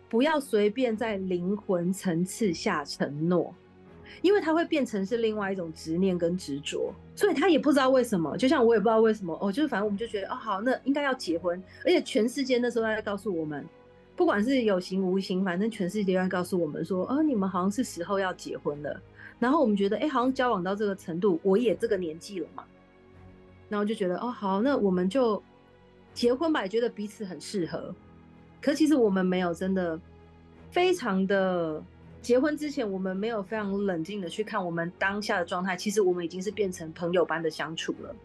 [0.09, 3.55] 不要随便在灵魂层次下承诺。
[4.21, 13.65] 因为他会变成是另外一种执念跟执着，所以他也不知道为什么，就像我也不知道为什么哦，就是反正我们就觉得哦好，那应该要结婚，而且全世界那时候在告诉我们，
[14.15, 19.01] 不管是有形无形，反正全世界都在告诉我们说，哦你们好像是时候要结婚了，
[19.39, 22.63] 然后我们觉得哎好像交往到这个程度，我也这个年纪了嘛，
[23.69, 25.41] 然后就觉得哦好，那我们就
[26.13, 27.93] 结婚吧，也觉得彼此很适合，
[28.61, 29.99] 可其实我们没有真的
[30.71, 31.83] 非常的。
[32.29, 35.75] 结婚之前，我们没有非常冷静的去看我们当下的状态。
[35.75, 38.15] 其实我们已经是变成朋友般的相处了。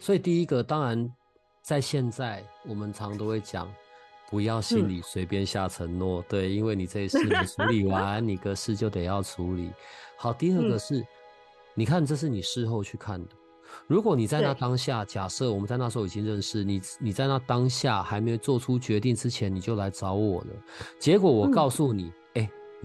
[0.00, 1.08] 所以第一个，当然
[1.62, 3.72] 在现在，我们常都会讲，
[4.28, 6.20] 不要心里随便下承诺。
[6.22, 9.70] 嗯、对，因为你这一事没处理完，你个事就得要处理。
[10.16, 11.06] 好，第二个是，嗯、
[11.74, 13.30] 你看，这是你事后去看的。
[13.86, 20.48] 如果你在那当下，假设我们在那时候已经认识你，你在那当下还没有做出决定之前，你就来找我了。
[20.98, 22.06] 结果我告诉你。
[22.06, 22.12] 嗯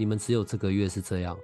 [0.00, 1.36] 你们只有这个月是这样，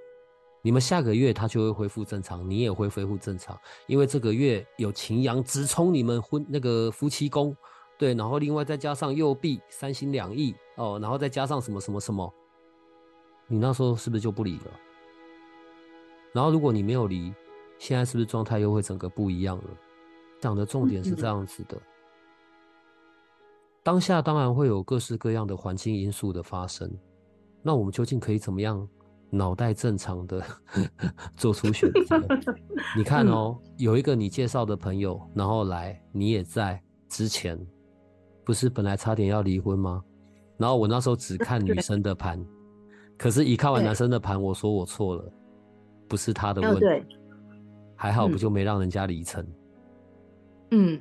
[0.63, 7.55] 你们下个月它就会恢复正常，你也会恢复正常，因为这个月有擎羊直冲你们婚那个夫妻宫，
[7.99, 12.33] 对，然后另外再加上右臂三心两意哦，然后再加上什么什么什么，
[13.45, 14.71] 你那时候是不是就不离了？
[16.33, 17.31] 然后如果你没有离，
[17.77, 19.69] 现在是不是状态又会整个不一样了？
[20.39, 21.79] 讲的重点是这样子的，
[23.83, 26.91] 当下当然会有各式各样的环境因素的发生，
[27.67, 28.87] 那我们究竟可以怎么样？
[29.29, 30.41] 脑袋正常的
[31.35, 32.17] 做出选择。
[32.95, 37.59] 你看哦，有一个你介绍的朋友，然后来，你也在之前，
[38.45, 40.01] 不是本来差点要离婚吗？
[40.55, 42.41] 然后我那时候只 看女生的盘，
[43.17, 45.29] 可是，一看完男生的盘，我说我错了，
[46.07, 46.85] 不是他的问题，
[47.97, 49.45] 还好不就没让人家离成。
[50.71, 50.97] 嗯，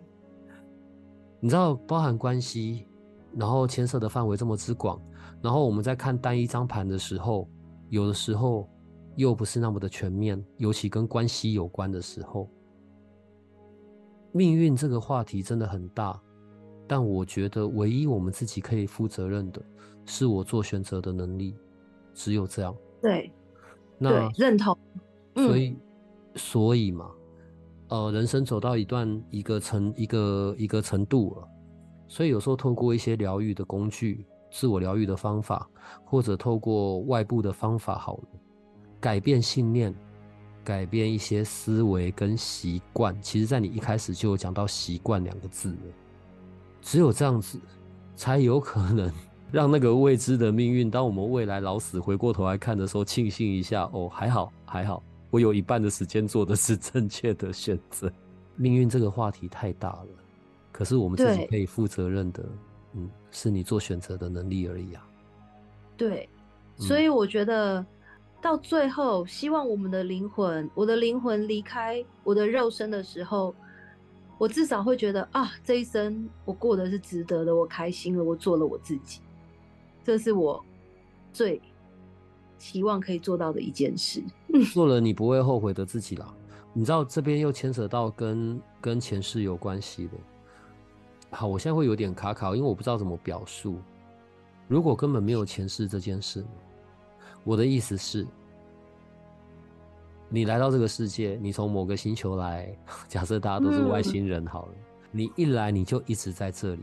[1.38, 2.88] 你知道，包含关系，
[3.36, 5.00] 然后牵涉的范围这么之广，
[5.46, 7.48] 然后我们在看单一张盘的时候。
[7.88, 8.68] 有的时候
[9.14, 12.50] 又不是那么的全面，尤其跟关系有关的时候，
[14.32, 16.20] 命运这个话题真的很大。
[16.88, 19.62] 但我觉得唯一我们自己可以负责任的，
[20.04, 21.54] 是我做选择的能力，
[22.12, 22.74] 只有这样。
[23.00, 23.30] 对，
[23.98, 24.76] 那对认同。
[25.36, 25.76] 所以，
[26.34, 27.08] 所以嘛，
[27.90, 31.48] 呃，人生走到一段一个程一个一个程度了，
[32.08, 34.26] 所以有时候透过一些疗愈的工具。
[34.58, 35.68] 自我疗愈的方法，
[36.02, 38.28] 或者透过外部的方法，好了，
[38.98, 39.94] 改变信念，
[40.64, 43.14] 改变一些思维跟习惯。
[43.20, 45.76] 其实，在你一开始就有讲到“习惯”两个字了。
[46.80, 47.60] 只有这样子，
[48.14, 49.12] 才有可能
[49.52, 58.10] 让那个未知的命运，当我们未来老死回过头来看的时候，庆幸一下哦，还好，还好，我有一半的时间做的是正确的选择。
[58.54, 60.08] 命运这个话题太大了，
[60.72, 62.42] 可是我们自己可以负责任的。
[62.96, 65.06] 嗯，是你做选择的能力而已啊。
[65.96, 66.28] 对，
[66.76, 67.84] 所以我觉得
[68.40, 73.54] 到最后，希望我们的灵魂，我的灵魂离开我的肉身的时候，
[74.38, 79.20] 我至少会觉得啊，这一生我过得是值得的，我开心了，我做了我自己，
[80.04, 80.62] 这是我
[81.32, 81.60] 最
[82.58, 84.22] 希望可以做到的一件事。
[84.72, 86.32] 做了你不会后悔的自己啦。
[86.72, 90.12] 你知道这边又牵扯到跟跟前世有关系的。
[91.36, 93.76] 好，我现在会有点卡卡，因为我不知道怎么表述。
[94.68, 96.42] 如果根本没有前世这件事，
[97.44, 98.26] 我的意思是，
[100.30, 102.74] 你来到这个世界，你从某个星球来，
[103.06, 104.72] 假设大家都是外星人好了，
[105.10, 106.82] 你一来你就一直在这里，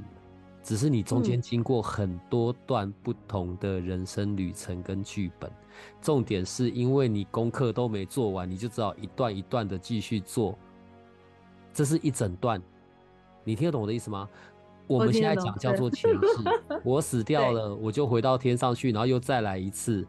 [0.62, 5.52] 只是你中间经过很多段不同的人生旅程跟剧本。
[6.00, 10.56] 重点是因为你功课都没做完，你就只好一段一段的继续做，
[11.74, 12.62] 这是一整段。
[13.44, 14.30] 你听得懂我的意思吗？
[14.86, 16.20] 我们现在讲叫做 前世，
[16.84, 20.06] 我死掉了，我就回到天上去，然后又再来一次，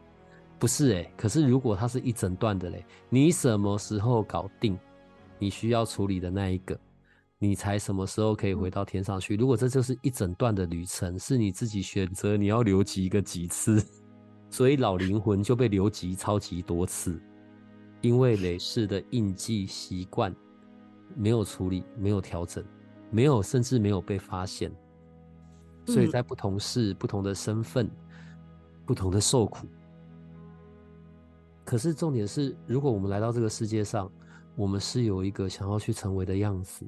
[0.59, 4.77] 不是诶、欸，可是如果它是一整段的嘞，你什么时候搞定
[5.39, 6.77] 你需要处理的那一个，
[7.39, 9.37] 你才什么时候可以回到天上去？
[9.37, 13.81] 如果这就是一整段的旅程，是你自己选择你要留级一个几次，
[14.49, 17.17] 所以老灵魂就被留级超级多次，
[18.01, 20.35] 因为累世的印记习惯
[21.15, 22.61] 没有处理，没有调整。
[23.11, 24.71] 没有，甚至没有被发现，
[25.85, 27.89] 所以在不同事、嗯、不同的身份、
[28.85, 29.67] 不同的受苦。
[31.63, 34.11] 可是重点是，如果我们来到这个世界上，
[34.55, 36.85] 我们是有一个想要去成为的样子，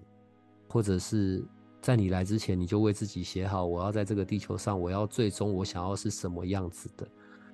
[0.69, 1.43] 或者是
[1.81, 7.07] 在你来之前，你就为自己写好，我要在这个地球上，我要最终我想要是什么样子的。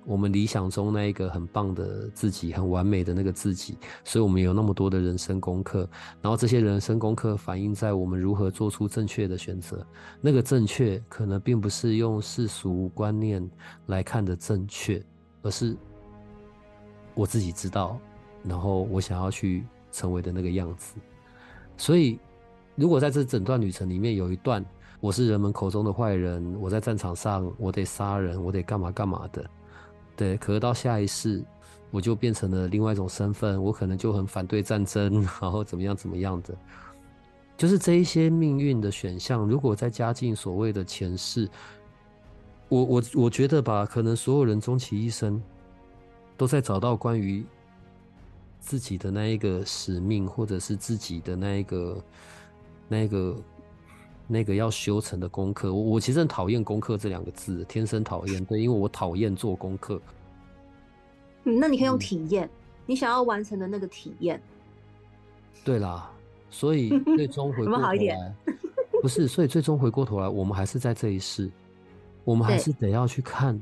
[0.06, 5.88] 我们理想中那一个很棒的自己，很完美的那个自己，所以我们有那么多的人生功课，
[6.20, 9.84] 然后这些人生功课反映在我们如何做出正确的选择。
[10.20, 13.48] 那个正确可能并不是用世俗观念
[13.86, 15.02] 来看的正确，
[15.42, 15.76] 而是
[17.14, 17.98] 我自己知道，
[18.42, 20.94] 然后我想要去成为的那个样子。
[21.76, 22.18] 所以，
[22.74, 24.64] 如果在这整段旅程里面有一段
[25.00, 29.44] 我是人们口中的坏人，我在战场上我得杀人，我得干嘛干嘛的。
[30.16, 31.44] 对，可是到下一世，
[31.90, 36.56] 我就变成了另外一种身份，我可能就很反对战争， 然后怎么样怎么样的，
[37.56, 41.48] 就是这一些命运的选项，如果再加进所谓的前世，
[42.68, 45.42] 我我我觉得吧，可能所有人终其一生，
[46.36, 47.44] 都在找到关于
[48.60, 52.04] 自己的那一个使命，或者是自己的那一个
[52.88, 53.36] 那一个。
[54.26, 58.44] 那个要修成的功课，我我其实很讨厌“功课”这两个字，天生讨厌。
[58.44, 60.00] 对，因为我讨厌做功课。
[61.44, 62.50] 嗯，那你可以用体验，嗯、
[62.86, 64.40] 你想要完成的那个体验。
[65.62, 66.10] 对啦，
[66.50, 68.34] 所以 最终回过头来？
[69.02, 71.50] 不是，所以最终回过头来，我们还是在这一世，
[72.24, 73.60] 我们还是得要去看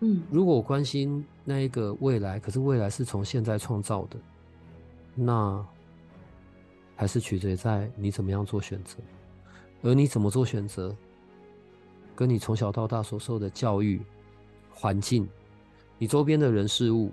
[0.00, 4.16] 嗯，如果我关心那一个未来，可是未来是从现在创造的，
[5.16, 5.66] 那
[6.94, 8.98] 还是取决在你怎么样做选择，
[9.82, 10.94] 而你怎么做选择，
[12.14, 14.00] 跟你从小到大所受的教育、
[14.70, 15.28] 环境、
[15.98, 17.12] 你周边的人事物，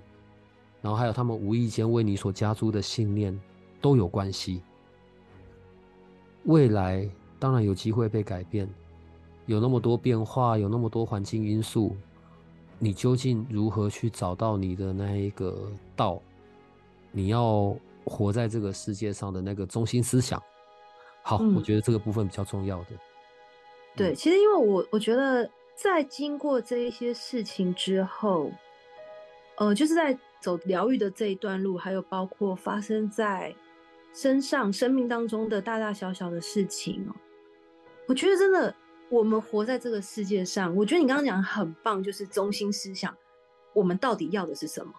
[0.82, 3.38] 然后还有他们无意间为你所加诸的信念
[3.80, 4.62] 都有关系。
[6.44, 7.08] 未来
[7.38, 8.68] 当然有机会被改变，
[9.46, 11.96] 有那么多变化，有那么多环境因素。
[12.78, 16.20] 你究竟如何去找到你的那一个道？
[17.10, 20.42] 你要活在这个世界上的那个中心思想。
[21.28, 22.90] 好，嗯、我觉得这个部分比较重要的。
[23.96, 28.52] 对，其实因为我我觉得在经过这一些事情之后，
[29.56, 33.52] 呃，就是在走疗愈的这一段路，还有包括发生在
[34.14, 37.12] 身上、生命当中的大大小小的事情哦，
[38.06, 38.72] 我觉得真的。
[39.08, 43.16] 我们活在这个世界上，我觉得你刚刚讲的很棒，就是中心思想，
[43.72, 44.92] 我们到底要的是什么？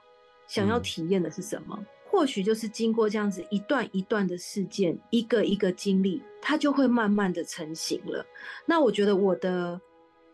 [0.48, 1.78] 想要体验的是什么？
[1.78, 8.26] 嗯、或许就是经过这样子一段一段的事件，一个一个经历，它就会慢慢的成型了。
[8.66, 9.80] 那我觉得我的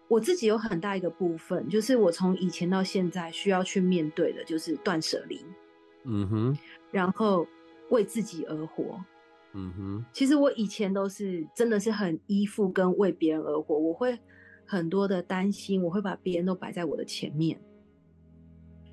[0.08, 5.44] 我自己有很大一个部分，就是我从以前到现在需要去面对的，就是断舍离。
[6.06, 6.58] 嗯哼，
[6.92, 7.48] 然后
[7.90, 9.00] 为自己而活。
[9.54, 14.18] 嗯哼，其实我以前都是真的是很依附跟为别人而活，我会
[14.66, 17.60] 很多的担心，我会把别人都摆在我的前面。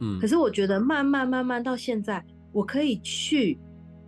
[0.01, 3.59] 嗯，可是我觉得慢慢慢慢到现在，我可以去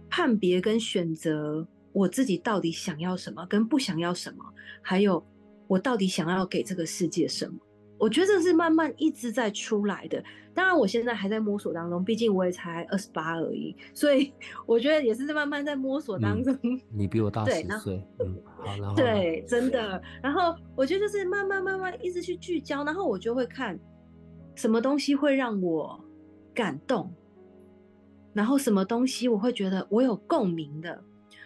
[0.08, 4.44] 判别跟选择我自己到底想要什么，跟不想要什么，
[4.80, 5.24] 还有
[5.66, 7.54] 我到底想要给这个世界什么。
[7.98, 10.20] 我觉得这是慢慢一直在出来的。
[10.54, 14.32] 当然，我现在还在摸索当中，毕竟我也才二十八而已，所以
[14.66, 16.52] 我觉得也是在慢慢在摸索当中。
[16.64, 20.02] 嗯、你比我大 十岁，嗯，好，然后对，真的。
[20.20, 23.78] 然后我觉得就是慢慢慢慢一直去聚焦，然后我就会看
[24.56, 25.98] 什么东西会让我
[26.52, 27.10] 感动，
[28.32, 31.02] 然后什么东西我会觉得我有共鸣的。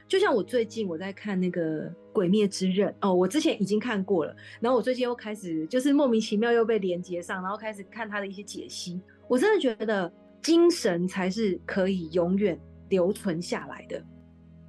[0.08, 9.00] 就像我最近我在看那个《鬼灭之刃》哦，我之前已经看过了，然后我最近又开始就是莫名其妙又被连接上，然后开始看他的一些解析。
[9.26, 12.56] 我真的觉得精神才是可以永远
[12.88, 14.04] 留存下来的。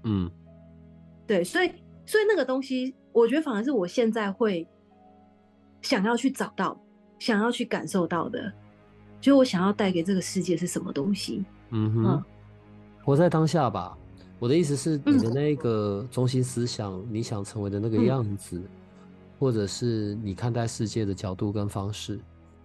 [0.06, 0.32] 嗯，
[1.28, 1.72] 对，所以
[2.04, 4.68] 所以那个东西，我觉得反而是我现在会
[5.84, 6.84] 想要去找到、
[7.20, 8.52] 想要去感受到的，
[9.22, 11.46] 就我想要带给这个世界是什么东西。
[11.72, 12.24] 嗯哼，嗯，
[13.04, 13.98] 活在当下吧。
[14.40, 18.70] 我的意思是，你的那个中心思想，嗯、你想成为的那个样子，嗯、
[19.40, 22.20] 或者是你看待世界的角度跟方式，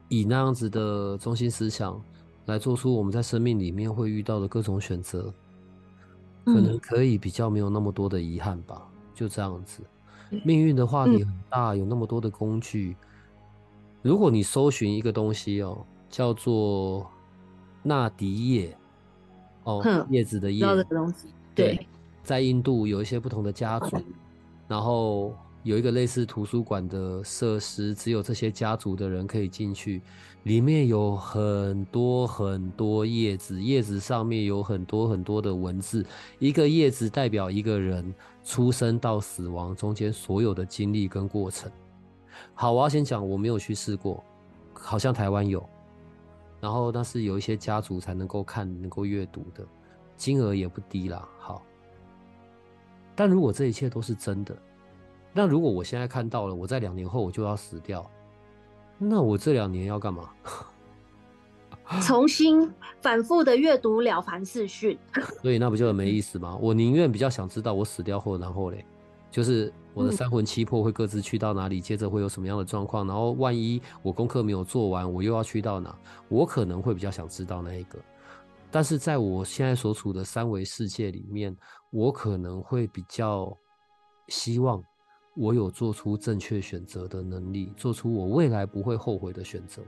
[0.09, 1.99] 以那样子的中心思想
[2.47, 5.33] 来做出我们在生命里面会遇到的各种选择，
[6.45, 8.87] 可能可以比较没有那么多的遗憾吧。
[9.15, 9.83] 就这样子，
[10.45, 12.97] 命运的话题很大，有那么多的工具。
[14.03, 17.09] 如果你搜寻一个东西哦，叫做
[17.83, 18.77] 纳迪叶，
[19.65, 20.65] 哦，叶子的叶。
[21.55, 21.87] 对，
[22.23, 23.97] 在印度有一些不同的家族，
[24.67, 30.01] 然后有一个类似图书馆的设施，只有这些家族的人可以进去。
[30.45, 36.05] 里面有很多很多叶子，叶子上面有很多很多的文字。
[36.41, 41.71] 一个叶子代表一个人出生到死亡中间所有的经历跟过程。
[42.55, 44.25] 好，我要先讲，我没有去试过，
[44.73, 45.65] 好像台湾有，
[46.63, 49.67] 然后那是有一些家族才能够看、能够阅读的。
[50.17, 51.61] 金额也不低啦，好。
[53.17, 54.57] 但如果这一切都是真的，
[55.33, 58.09] 那如果我现在看到了，我在两年后我就要死掉，
[58.97, 60.31] 那我这两年要干嘛？
[62.07, 64.97] 重新反复的阅读《了凡四训》，
[65.43, 66.57] 所以那不就很没意思吗？
[66.63, 68.87] 我宁愿比较想知道我死掉后，然后嘞，
[69.29, 75.97] 就是我的三魂七魄会各自去到哪里，接着会有什么样的状况，然后万一我功课没有做完，我又要去到哪？
[76.29, 77.99] 我可能会比较想知道那一个。
[78.71, 81.55] 但是在我现在所处的三维世界里面，
[81.91, 83.55] 我可能会比较
[84.29, 84.83] 希望
[85.37, 89.83] 我有做出正确选择的能力，做出我未来不会后悔的选择。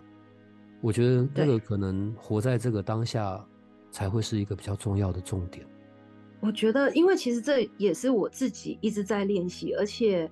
[0.82, 3.42] 我觉得那个可能活在这个当下
[3.90, 5.66] 才会是一个比较重要的重点。
[6.44, 10.30] 我觉得，因为其实这也是我自己一直在练习，而且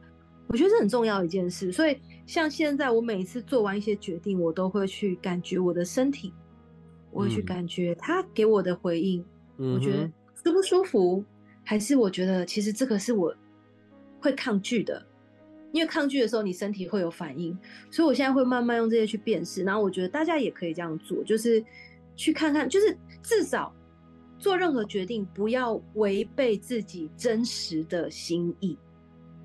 [0.48, 1.72] 我觉得这很重要一件事。
[1.72, 1.96] 所以
[2.26, 6.32] 像现在，我每一次做完一些决定，我都会去感觉我的身体。
[7.14, 9.22] 我会去感觉他给我的回应，
[9.58, 10.10] 嗯、我觉得
[10.42, 11.22] 舒不舒服，
[11.62, 13.36] 还是我觉得其实这个是我
[14.18, 15.06] 会抗拒的，
[15.72, 17.54] 因为抗拒的时候你身体会有反应，
[17.90, 19.62] 所以我现在会慢慢用这些去辨识。
[19.62, 21.62] 然后我觉得大家也可以这样做，就是
[22.16, 23.70] 去看看，就是至少
[24.42, 28.76] 做任何决定不要违背自己真实的心意。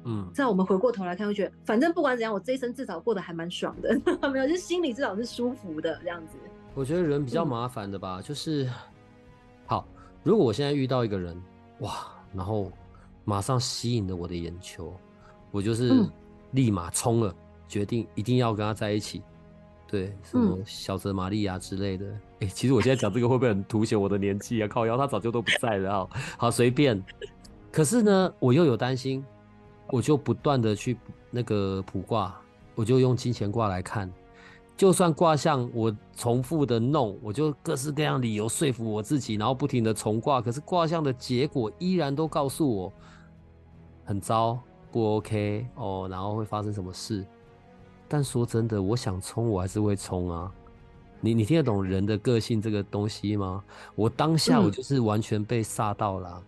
[0.03, 3.93] 嗯，在我们回过头来看，会觉得反正不管怎样，我这一生至少过得还蛮爽的，
[4.31, 6.35] 没有，就是心里至少是舒服的这样子。
[6.73, 8.67] 我觉得人比较麻烦的吧，嗯、就是
[9.67, 9.87] 好，
[10.23, 11.39] 如果我现在遇到一个人，
[11.81, 12.71] 哇，然后
[13.23, 14.91] 马上吸引了我的眼球，
[15.51, 15.93] 我就是
[16.51, 17.35] 立马冲了，嗯、
[17.67, 19.21] 决定一定要跟他在一起。
[19.87, 22.05] 对，什么小泽玛利亚之类的。
[22.39, 24.67] 哎、其实我现在讲这个会不会很凸显我的年纪啊？
[24.67, 26.09] 靠腰，他早就都不在了。
[26.37, 27.03] 好，随便。
[27.71, 29.25] 可是呢，我又有担心。
[29.89, 30.97] 我就不断的去
[31.31, 32.35] 那个卜卦，
[32.75, 34.11] 我就用金钱卦来看，
[34.75, 42.91] 就算卦象我重复的弄，我就各式各样理由说服我自己，然后不停的重卦，可是卦象的结果依然都告诉我
[44.03, 44.59] 很糟，
[44.91, 47.25] 不 OK 哦，然后会发生什么事？
[48.09, 50.51] 但说真的，我想冲我还是会冲啊。
[51.19, 53.63] 你你听得懂人的个性这个东西吗？
[53.95, 56.43] 我当下我就是完全被煞到了，嗯、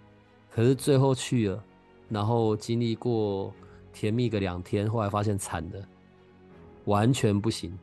[0.52, 1.64] 可是最后去了。
[2.10, 3.54] 然后经历过
[3.94, 5.84] 甜蜜个两天，后来发现惨的，
[6.86, 7.78] 完全不行。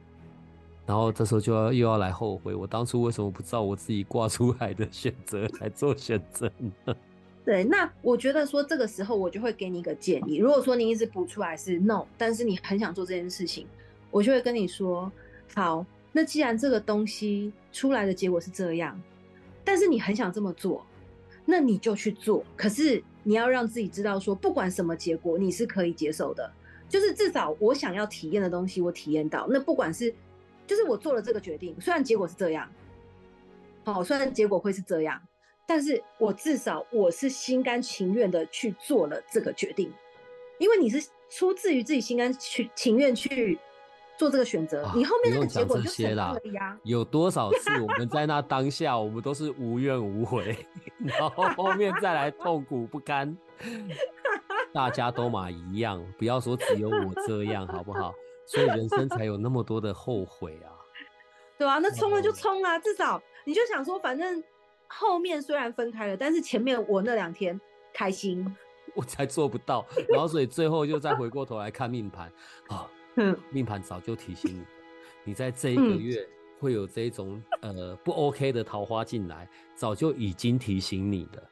[0.84, 6.50] 然后这时候就要又要来后悔，我当初为什么不照我自己挂出来的选择来做选择
[6.84, 6.94] 呢？
[7.44, 10.38] 对，那我觉得说这个时候我就会给你一个建议。
[10.38, 13.66] 如果说你一直补出来是 no，但是你很想做这件事情，
[14.10, 15.10] 我就会跟你说，
[15.54, 15.86] 好，
[16.16, 18.98] 那既然这个东西出来的结果是这样，
[19.62, 20.82] 但是你很想这么做，
[21.44, 22.42] 那你就去做。
[22.56, 23.02] 可是。
[23.28, 26.48] 你要让自己知道，说不管什么结果，你是可以接受的。
[26.88, 29.48] 就是至少我想要体验的东西，我体验到。
[29.50, 30.14] 那不管是，
[30.64, 32.70] 就是我做了这个决定，虽然结果是这样，
[33.82, 35.20] 好，虽然结果会是这样，
[35.66, 39.92] 但是我至少我是心甘情愿的去做了这个决定，
[40.60, 43.58] 因为你是出自于自己心甘去情愿去。
[44.18, 46.78] 做这个选择，你后面那个结果就选了呀。
[46.82, 50.56] 有多少次我们在那当下，我们都是无怨无悔，
[51.04, 53.36] 然后后面再来痛苦不堪。
[54.72, 58.14] 大家都嘛一样，不要说只有我这样，好不好？
[58.46, 60.70] 所以人生才有那么多的后悔啊。
[61.58, 64.42] 对啊，那冲了就冲啊，至少你就想说，反正
[64.86, 67.58] 后面虽然分开了，但是前面我那两天
[67.92, 68.46] 开心，
[68.94, 72.30] 我才做不到， 然后所以最后就再回过头来看命盘
[72.68, 72.86] 啊。
[73.50, 74.62] 命盘早就提醒你，
[75.24, 76.26] 你在这一个月
[76.60, 81.42] 会有这种、嗯、呃不 OK 的桃花进来，早就已经提醒你了，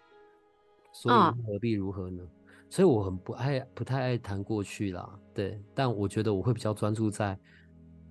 [0.92, 1.14] 所以
[1.46, 2.22] 何必如何呢？
[2.22, 2.28] 哦、
[2.70, 7.38] 所以我很不爱不太爱谈过去啦，对，但我觉得我会比较专注在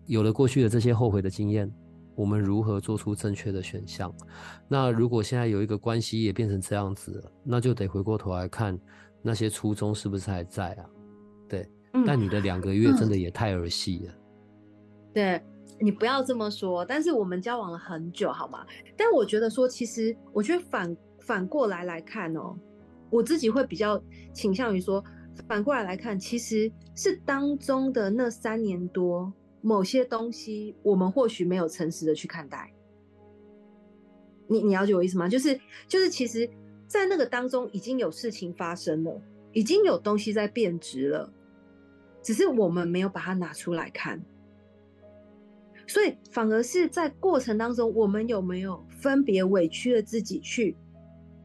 [0.05, 1.71] 有了过去的这些后悔的经验，
[2.15, 4.13] 我们如何做出正确的选项。
[4.67, 8.79] 那如果现在有一个关系也变成这样子了，那就得回过头来看
[9.21, 10.89] 那些初衷是不是还在啊？
[11.93, 12.03] 对。
[12.05, 14.13] 但你的两个月真的也太儿戏了。
[15.13, 15.41] 对，
[15.79, 16.83] 你不要这么说。
[16.83, 18.65] 但是我们交往了很久，好吗？
[18.97, 22.57] 但我觉得说，其实我觉得反反过来来看哦，
[23.09, 25.03] 我自己会比较倾向于说，
[25.47, 29.31] 反过来来看，其实是当中的那三年多，
[29.61, 32.73] 某些东西我们或许没有诚实的去看待。
[34.47, 35.29] 你你了解我意思吗？
[35.29, 36.49] 就是就是，其实，
[36.87, 39.21] 在那个当中已经有事情发生了，
[39.51, 41.31] 已经有东西在变质了。
[42.23, 44.19] 只是我们没有把它拿出来看，
[45.85, 50.75] 所以反而是在过程当中，我们有没有分别委屈了自己去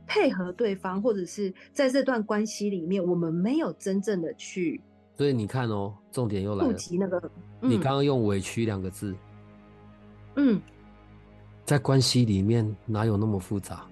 [0.06, 4.80] 配合对方，或者是在这段关系里面，我们没有真正的去。
[5.16, 6.70] 所以你看哦，重点又来了。
[6.70, 7.18] 顾及那个，
[7.62, 9.14] 嗯、你刚刚用委屈两个字，
[10.36, 10.62] 嗯，
[11.64, 13.84] 在关系里面哪有那么复杂？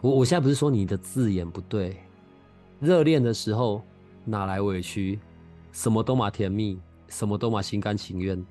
[0.00, 1.94] 我我现在不是说你的字眼不对，
[2.80, 3.82] 热恋的时候
[4.24, 5.20] 哪来委屈？
[5.72, 8.44] 什么都嘛甜蜜，什么都嘛心甘情愿，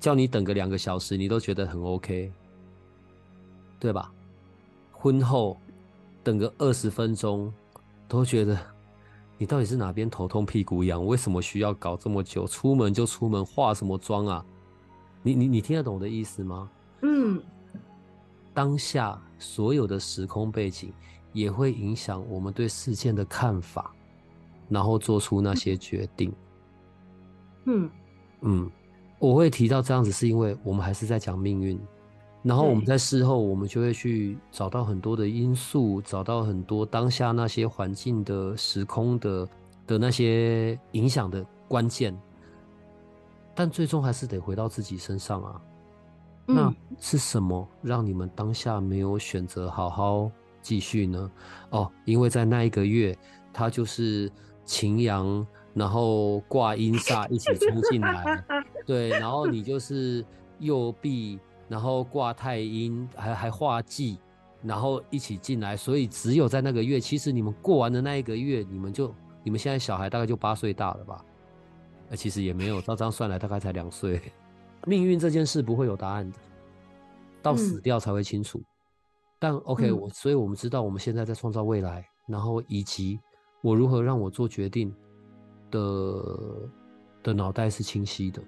[0.00, 2.32] 叫你等个两个小时，你都觉得很 OK，
[3.78, 4.10] 对吧？
[4.90, 5.56] 婚后
[6.24, 7.52] 等个二十分钟，
[8.08, 8.58] 都觉得
[9.36, 11.04] 你到底是哪边头痛屁股痒？
[11.04, 12.46] 为什么需要搞这么久？
[12.46, 14.44] 出门就出门，化什么妆啊？
[15.22, 16.70] 你你你听得懂我的意思吗？
[17.02, 17.42] 嗯，
[18.54, 20.92] 当下所有的时空背景
[21.32, 23.92] 也会影响我们对事件的看法。
[24.68, 26.32] 然后做出那些决定。
[27.64, 27.88] 嗯
[28.40, 28.70] 嗯，
[29.20, 31.80] 我会提到这样子，是因为我们还是在讲命运。
[32.42, 39.48] 然后我们在事后，我们就会去找到很多的因素，找到很多当下那些环境的时空的
[39.86, 42.20] 的那些影响的关键。
[43.54, 45.62] 但最终还是得回到自己身上啊。
[46.44, 50.28] 那是什么让你们当下没有选择好好
[50.60, 51.30] 继续呢？
[51.70, 53.16] 哦，因为在那一个月，
[53.52, 54.28] 他就是。
[54.64, 58.44] 擎羊，然后挂阴煞一起冲进来，
[58.86, 60.24] 对，然后你就是
[60.58, 61.38] 右臂，
[61.68, 64.18] 然后挂太阴，还还化忌，
[64.62, 71.24] 然后一起进来，所以只有在那个月，其实你们过完的那一个月，你们就你们现在小孩大概就八岁大了吧？
[72.10, 74.20] 呃，其实也没有，照这样算来大概才两岁。
[74.86, 76.38] 命运这件事不会有答案的，
[77.40, 78.58] 到死掉才会清楚。
[78.58, 78.66] 嗯、
[79.38, 83.18] 但 OK，我所以我们知道我们现在在创造未来，然后以及
[83.62, 84.94] 我如何让我做决定
[85.70, 86.68] 的
[87.22, 88.42] 的脑袋是清晰的。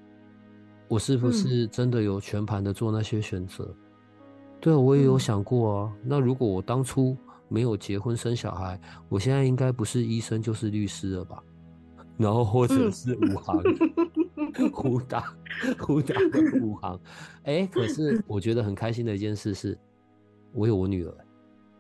[0.87, 3.65] 我是不是真的有全盘的做那些选择？
[3.65, 3.77] 嗯、
[4.61, 5.93] 对啊，我也有想过啊。
[6.03, 7.17] 那如果我当初
[7.49, 11.43] 没有结婚生小孩，我现在应该不是医生就是律师了吧？
[12.17, 13.57] 然后或者是武行，
[14.85, 15.35] 武、嗯、打
[15.89, 17.01] 武打的武行。
[17.45, 19.77] 哎、欸，可是 我觉得很开心的一件事是，
[20.53, 21.15] 我有我女儿，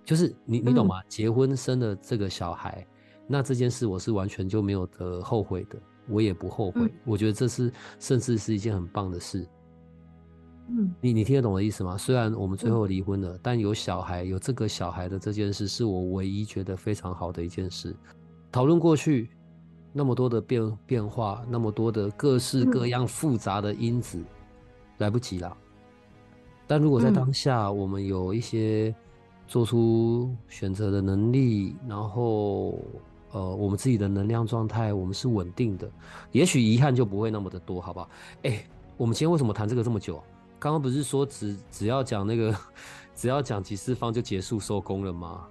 [0.04, 1.00] 就是你你懂吗？
[1.00, 2.84] 嗯、结婚生了这个小孩，
[3.26, 5.78] 那这件事我是完全就没有的后悔的。
[6.06, 9.48] 我也不后悔，嗯、我觉得这是甚至是一件很棒的事。
[10.68, 11.96] 嗯，你你听得懂我的意思吗？
[11.96, 17.96] 虽然我们最后离婚了，嗯、但有小孩，有这个小孩的这件事，是我唯一觉得非常好的一件事。
[18.52, 19.30] 讨论过去
[19.94, 24.26] 那么多的变变化，那么多的各式各样复杂的因子，嗯、
[24.98, 25.56] 来不及了。
[26.66, 28.94] 但如果在当下，我们有一些
[29.46, 32.78] 做出选择的能力，然后。
[33.34, 35.90] 呃，我们自己的能量状态，我们是稳定的，
[36.30, 38.08] 也许遗憾就不会那么的多，好不好？
[38.44, 38.64] 哎、
[38.96, 40.22] 我们今天为什么谈这个这么久？
[40.56, 42.56] 刚刚不是说只只要讲那个，
[43.12, 45.48] 只要讲几次方就结束收工了吗？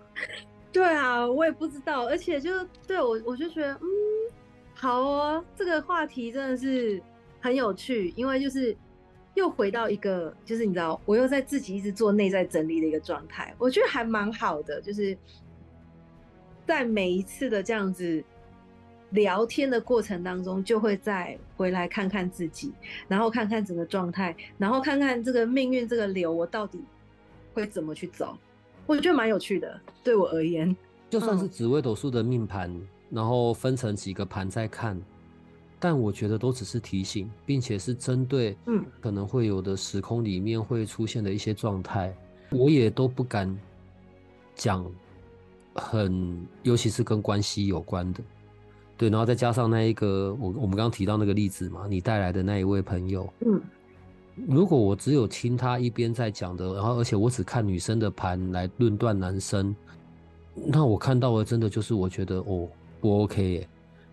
[0.72, 2.52] 对啊，我也不知道，而且就
[2.88, 3.82] 对我我就觉得，嗯，
[4.74, 7.04] 好哦，这个话题真的是
[7.42, 8.74] 很有趣，因为就是
[9.34, 15.18] 又回到一个，就是你知道，我又在自己一直做内在整理的一个状态，我觉得还蛮好的，就是。
[16.66, 18.24] 在每一次的这样子
[19.12, 22.72] 聊天的过程当中，就会再回来看看自己，
[23.08, 26.80] 然后看看整个状态，然后看看这个命运这个流，我到底
[27.54, 28.38] 会怎么去走？
[28.86, 30.76] 我觉得蛮有趣的，对我而言，
[31.10, 35.00] 就算是紫微斗数的命盘，嗯、然后分成几个盘再看，
[35.80, 42.14] 但我觉得都只是提醒，并且是针对嗯可能会有的时空里面会出现的一些状态，
[42.50, 43.56] 我也都不敢
[44.56, 44.84] 讲。
[45.76, 48.22] 很，尤其是跟关系有关的，
[48.98, 53.62] 对，然后再加上那一个，我我们刚刚提到那个例子嘛，你带来的那一位朋友，嗯，
[54.48, 59.76] 如果我只有听他一边在讲的，然后而且我只看女生的盘来论断男生，
[60.54, 62.70] 那我看到的真的就是我觉得哦
[63.02, 63.68] 不 OK 耶，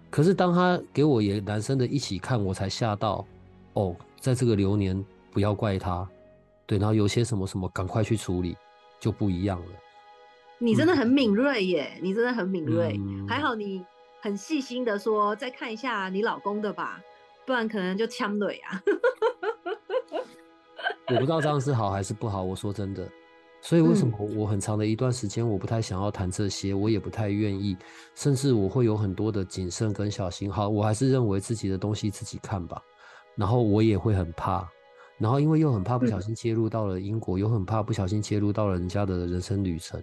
[0.09, 3.27] 可是当他给我也男生的一起看，我才吓到，
[3.75, 6.09] 哦，在这个流年不要怪他，
[6.67, 8.57] 对，然后有些什么什么赶快去处理，
[8.99, 9.67] 就不一样了。
[10.63, 11.91] 你真的很敏锐耶！
[11.97, 13.83] 嗯、你真的很敏锐，嗯、还好你
[14.21, 17.01] 很细心的说再看一下你老公的吧，
[17.47, 18.81] 不然可能就呛嘴啊。
[21.09, 23.09] 我不知道这样是好还是不好，我说真的。
[23.63, 27.77] 所以为什么我很长的一段时间我不太想要谈这些，我也不太愿意，
[28.15, 30.53] 甚至我会有很多的谨慎跟小心。
[30.53, 32.81] 好，我还是认为自己的东西自己看吧。
[33.35, 34.69] 然后我也会很怕，
[35.19, 40.03] 然后因为又很怕不小心介入到了英国，嗯、又很怕不小心介入到了人家的人生旅程。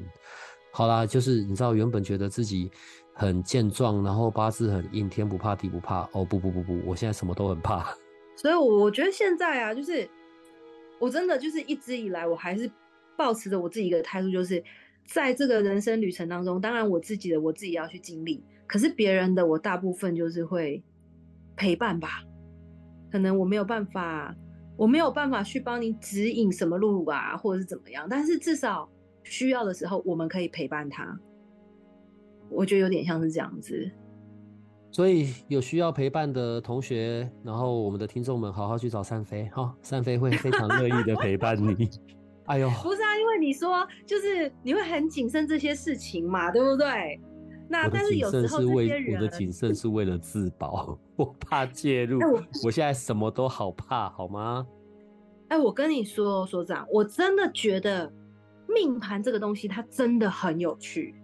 [0.72, 2.70] 好啦，就是你知道，原本觉得自己
[3.13, 6.07] 很健壮，然后八字很硬，天不怕地不怕。
[6.11, 7.95] 哦，不不不不，我现在什么都很怕。
[8.38, 10.07] 所以我觉得现在啊，就是
[10.99, 12.70] 我真的就是一直以来，我还是
[13.15, 14.63] 抱持着我自己一个态度，就是
[15.07, 20.84] 在这个人生旅程当中，当然我自己的我自己要去经历，可是别人的我大部分就是会
[21.55, 22.24] 陪伴吧。
[23.11, 24.36] 可能我没有办法，
[24.78, 28.88] 我没有办法去帮你指引什么路啊，或者是怎么样，但是至少。
[29.30, 31.17] 需要的时候，我们可以陪伴他。
[32.49, 33.91] 我觉得有点像是这样子。
[34.89, 41.89] 所以有需要陪伴的同学，然后我们的听众们，好好去找善飞哈，善飞会非常乐意的陪伴你。
[42.47, 47.19] 哎呦，不是啊，因为你说就是你会很谨慎这些事情嘛，对不对？
[47.67, 52.19] 那但是有时候这些人，我的谨慎是为了自保，我怕介入。
[52.21, 54.65] 我，我现在什么都好怕，好吗？
[55.49, 58.09] 哎，我跟你说，所长，我真的觉得。
[58.68, 61.15] 命盘这个东西，它真的很有趣，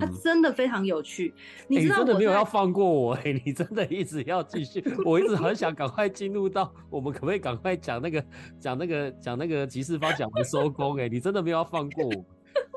[0.00, 1.34] 它真的非常有趣。
[1.36, 8.24] 嗯、你知道、欸、真的没有要放过我哎、欸，你真的一直要继续，我一直很想赶快进入到，我们可不可以赶快讲那个
[8.58, 12.24] 讲那个讲那个集市方讲完收工哎，你真的没有要放过我。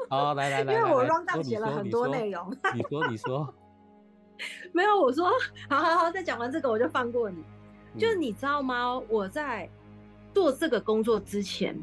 [0.09, 2.49] 好，来来来，因为我 run down 写了很多内容。
[2.75, 3.53] 你说你说，
[4.73, 5.29] 没有我说，
[5.69, 7.43] 好好好，再讲完这个我就放过你。
[7.97, 8.97] 就是你知道吗？
[9.09, 9.69] 我在
[10.33, 11.77] 做这个工作之前。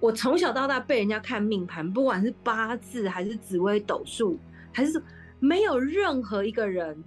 [0.00, 4.38] 我从小到大被人家看命盘，不管是八字还是紫微斗数，
[4.72, 5.00] 还是
[5.38, 7.04] 没有任何一个人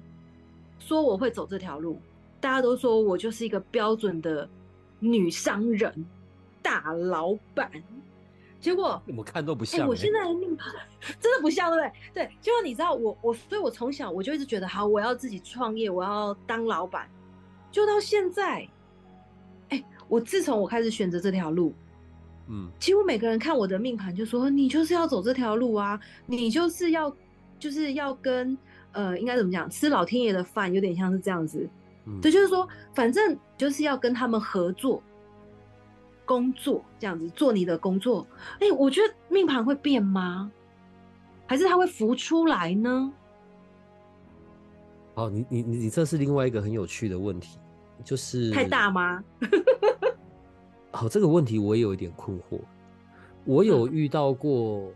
[0.80, 2.00] 说我会走这条路。
[2.39, 4.48] 大家都说我就是一个标准的
[5.00, 6.06] 女商人、
[6.62, 7.72] 大老板，
[8.60, 9.84] 结果我看都不像、欸。
[9.84, 10.74] 哎、欸，我现在的命盘
[11.20, 12.26] 真的不像，对不对？
[12.26, 17.10] 对，结果你知道我我，所以我从小我就一直觉得，好，我要自己创业，我要当老板。
[17.72, 18.68] 就到现在，
[19.70, 21.74] 哎、欸，我自从我开始选择这条路，
[22.48, 27.16] 嗯，几乎每个人看我的命盘就说，你就是要走这条路啊，你就是要
[27.60, 28.58] 就是要跟
[28.91, 31.68] 呃，应该怎么讲，吃老天爷的饭，有点像是这样子。
[32.06, 35.02] 嗯，对，就是说，反正就是要跟他们合作。
[36.26, 40.50] 工作这样子做你的工作，哎、欸，我觉得命盘会变吗？
[41.46, 43.12] 还是它会浮出来呢？
[45.16, 47.60] 哦，你你你这是另外一个很有趣的问题，
[48.06, 49.22] 就是太大吗？
[50.94, 52.60] 好，这个问题我也有一点困惑。
[53.46, 54.91] 我有遇到过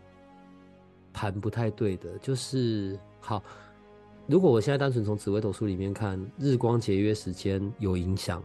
[1.12, 3.42] 盘不太对的，就是好，
[4.28, 8.42] 如果我现在单纯从紫微斗数里面看，日光节约时间有影响。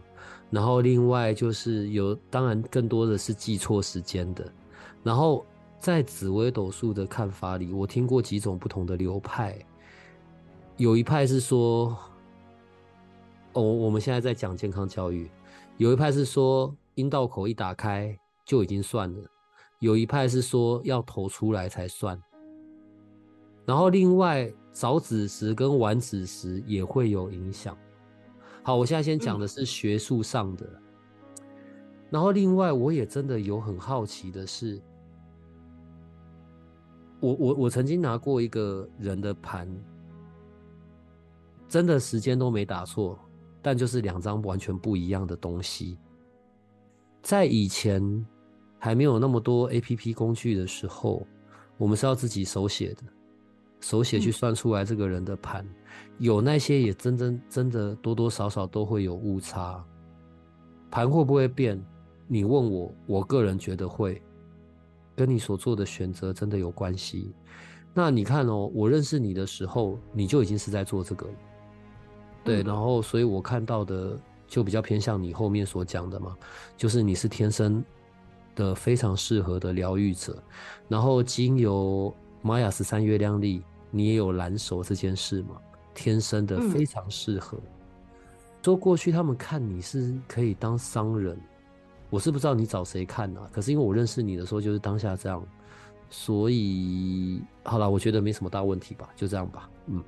[0.50, 4.44] 然后另外就是有，当然更多的是记错时间的。
[5.02, 5.46] 然后
[5.78, 9.56] 在紫微斗数的看法里，我听过几种不同的流派。
[10.76, 11.96] 有一派是说，
[13.52, 15.30] 哦，我们现在在讲健康教育。
[15.76, 19.30] 有一派是说，阴道口一打开就已经算了。
[19.80, 22.20] 有一派是说要投出来才算。
[23.66, 27.76] 然后另外早子时跟晚子时也会有影响。
[28.62, 30.66] 好，我现在先讲的是学术上的。
[30.66, 30.82] 嗯。
[32.10, 34.80] 然后另外，我也真的有很好奇的是，
[37.20, 39.68] 我我我曾经拿过一个人的盘，
[41.68, 43.18] 真的时间都没打错，
[43.60, 45.98] 但就是两张完全不一样的东西。
[47.24, 48.02] 在以前
[48.78, 51.26] 还没有那么多 APP 工具的时候，
[51.78, 53.02] 我们是要自己手写的。
[53.80, 55.74] 手写去算出来这个人的盘，嗯，
[56.18, 59.82] 有那些也真真真的多多少少都会有误差。
[60.90, 61.82] 盘会不会变？
[62.28, 64.22] 你问我，我个人觉得会，
[65.16, 67.34] 跟你所做的选择真的有关系。
[67.94, 71.34] 那你看哦，我认识你的时候，你就已经是在做这个了，
[72.44, 76.36] 对，然后所以我看到的就比较偏向你后面所讲的嘛，
[76.76, 77.84] 就是你是天生
[78.54, 80.42] 的非常适合的疗愈者，
[80.88, 83.62] 然后经由玛雅十三月亮历。
[83.96, 85.54] 你也有蓝手这件事嘛？
[85.94, 87.56] 天生的非常适合。
[88.60, 91.38] 说、嗯、过去他们看你是可以当商人，
[92.10, 93.48] 我是不知道你找谁看啊。
[93.52, 95.46] 可是因为我认识你的时候就是当下这样，
[96.10, 99.70] 所以好了，我觉得没什么大问题吧，就这样吧。
[99.86, 100.02] 嗯。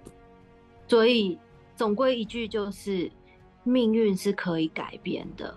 [0.88, 1.38] 所以
[1.76, 3.08] 总归一句就是，
[3.66, 5.52] 命运是可以改变的，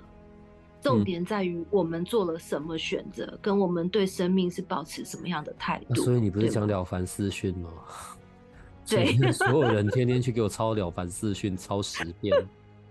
[0.82, 6.02] 重点在于我们做了什么选择、嗯，跟我们对生命是保持什么样的态度。
[6.04, 7.70] 所以你不是讲了凡四训吗？
[8.90, 12.36] 对，所有人天天去给我抄《了凡四训》，抄十遍。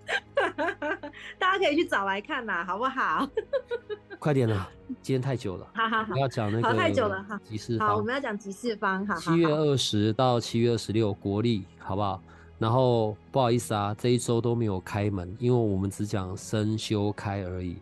[1.38, 3.28] 大家可以去找来看呐，好不好？
[4.20, 4.70] 快点啦，
[5.02, 5.66] 今天太久了。
[5.74, 7.40] 好好好，要讲那个太久了哈。
[7.44, 9.16] 集市方，好，我们要讲集市方哈。
[9.16, 12.22] 七月二十到七月二十六，国历好不好？
[12.58, 17.76] 然后不好意思啊，这一周都没有开门，因为我们只讲生修开而已。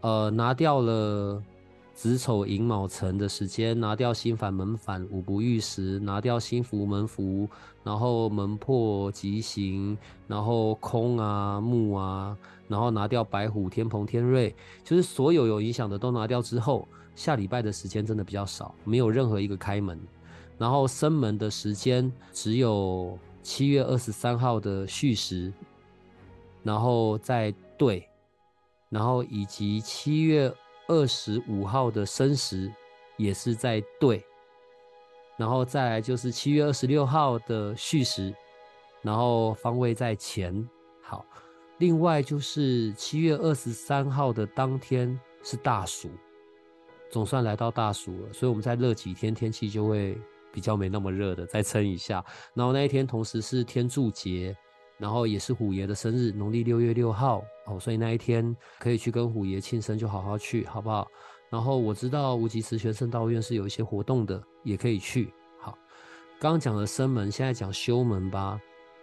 [0.00, 1.42] 呃，拿掉了。
[1.94, 7.46] 子丑寅卯辰的时间，拿掉辛反门反五不遇时，拿掉辛福门福，
[7.84, 9.96] 然后门破吉行，
[10.26, 14.52] 然后空啊木啊，然后拿掉白虎天蓬天瑞，
[14.82, 20.00] 就是所有有影响的都拿掉之后，下礼拜的时间真的比较少，没有任何一个开门，
[20.58, 25.52] 然后生门的时间只有七月二十三号的戌时，
[26.62, 28.08] 然后再对，
[28.88, 30.52] 然后以及七月。
[30.88, 32.70] 二十五号的申时
[33.16, 34.22] 也是在对，
[35.38, 38.34] 然后再来就是七月二十六号的戌时，
[39.00, 40.68] 然后方位在前。
[41.00, 41.24] 好，
[41.78, 46.10] 另外就是七月二十三号的当天是大暑，
[47.08, 50.18] 总算来到大暑了，所以我们再热几天，天气就会
[50.52, 52.24] 比较没那么热的，再撑一下。
[52.54, 54.56] 然后那一天同时是天柱节。
[54.98, 61.08] 然后也是虎爷的生日，农历六月六号哦，所以那一天可以去跟虎爷庆生，就好好去，好不好？
[61.50, 65.32] 然后我知道无极慈玄圣道院是有一些活动的，也可以去。
[65.58, 65.76] 好，
[66.38, 68.60] 刚刚讲了生门，现在讲休门吧。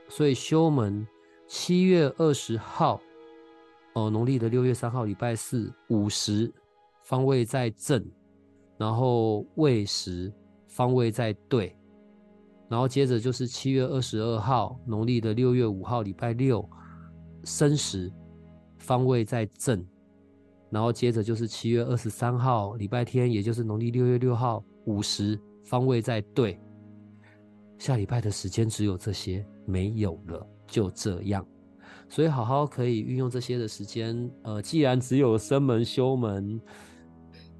[0.07, 1.05] 所以休门
[1.47, 3.01] 七月二十号
[3.91, 6.49] 哦，农历的六月三号礼拜四午时，
[7.03, 8.01] 方位在正，
[8.77, 10.31] 然后未时
[10.79, 11.75] 方位在对。
[12.69, 16.65] 然后接着就是七月二十二号，农历的六月五号，礼拜六，
[17.43, 18.09] 申时，
[18.77, 19.85] 方位在正。
[20.69, 26.57] 然后接着就是七月二十三号，礼拜天，也就是农历六月六号，午时，方位在对。
[27.77, 31.45] 下礼拜的时间只有这些，没有了，就这样。
[32.07, 34.31] 所以好好可以运用这些的时间。
[34.43, 36.61] 呃，既然只有生门、修门，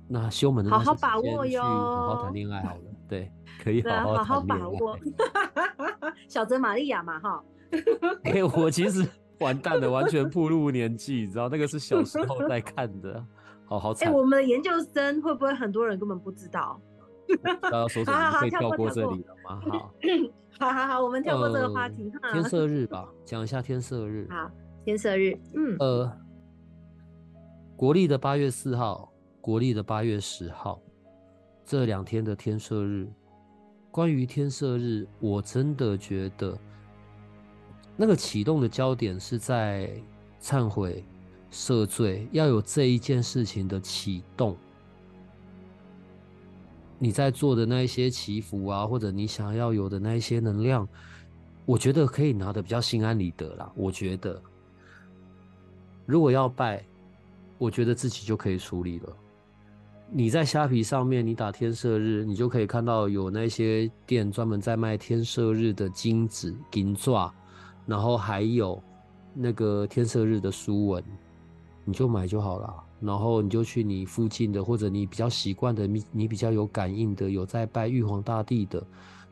[0.07, 3.29] 那修门的好好把握哟，好好谈恋爱好了，对，
[3.63, 4.97] 可以好好好好把握。
[6.29, 7.43] 小泽玛利亚嘛，哈。
[8.23, 9.05] 哎、欸，我其实
[9.41, 13.25] 完蛋了，完全步入年纪，你知道那个是小时候在看的，
[13.65, 14.07] 好好惨。
[14.07, 16.79] 哎、欸，我们的研究生会不会很多人根本不知道？
[17.61, 18.39] 大家说什么？
[18.39, 19.61] 可以跳过这里了吗？
[19.67, 19.91] 好，
[20.59, 22.11] 好好好，我们跳过这个话题。
[22.21, 24.27] 呃、天色日吧，讲一下天色日。
[24.29, 24.49] 好，
[24.83, 26.11] 天色日，嗯，呃，
[27.75, 30.81] 国历的八月四号，国历的八月十号，
[31.69, 33.07] 这两天的天赦日。
[33.91, 36.57] 关于天赦日，我真的觉得
[37.95, 39.91] 那个启动的焦点是在
[40.41, 41.05] 忏悔、
[41.51, 44.57] 赦罪，要有这一件事情的启动。
[46.97, 50.89] 你在做的那一些祈福啊，或者你想要有的那一些能量，
[51.67, 53.71] 我觉得可以拿的比较心安理得啦。
[53.75, 54.41] 我觉得，
[56.07, 56.83] 如果要拜，
[57.59, 59.17] 我觉得自己就可以处理了。
[60.11, 67.31] 你在虾皮上面，你打天色日，你就可以看到有那些店专门在卖天色日的金子、金爪，
[67.85, 68.81] 然后还有
[69.35, 71.03] 那个天色日的书文，
[71.85, 72.73] 你就买就好了。
[72.99, 78.83] 然后你就去你附近的，或者你比较习惯的，你你比较有感应的，有在拜玉皇大帝的，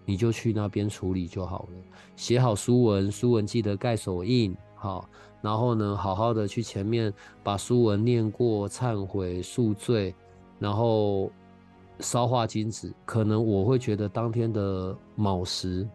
[0.06, 1.80] 你就去那边处理就好了。
[2.16, 5.10] 写好书文，书文记得盖手印，好，
[5.42, 7.12] 然后呢，好好的去前面
[7.44, 10.14] 把书文念过，忏悔赎罪。
[10.60, 11.32] 然后
[12.00, 15.88] 烧化金子，可能我会觉得当天的卯时，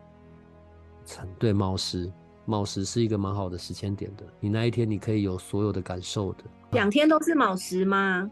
[1.39, 2.11] 对卯时，
[2.45, 4.25] 卯时是一个蛮好的时间点的。
[4.41, 6.45] 你那一天你可以有所有的感受的。
[6.73, 8.31] 两天都是卯时吗？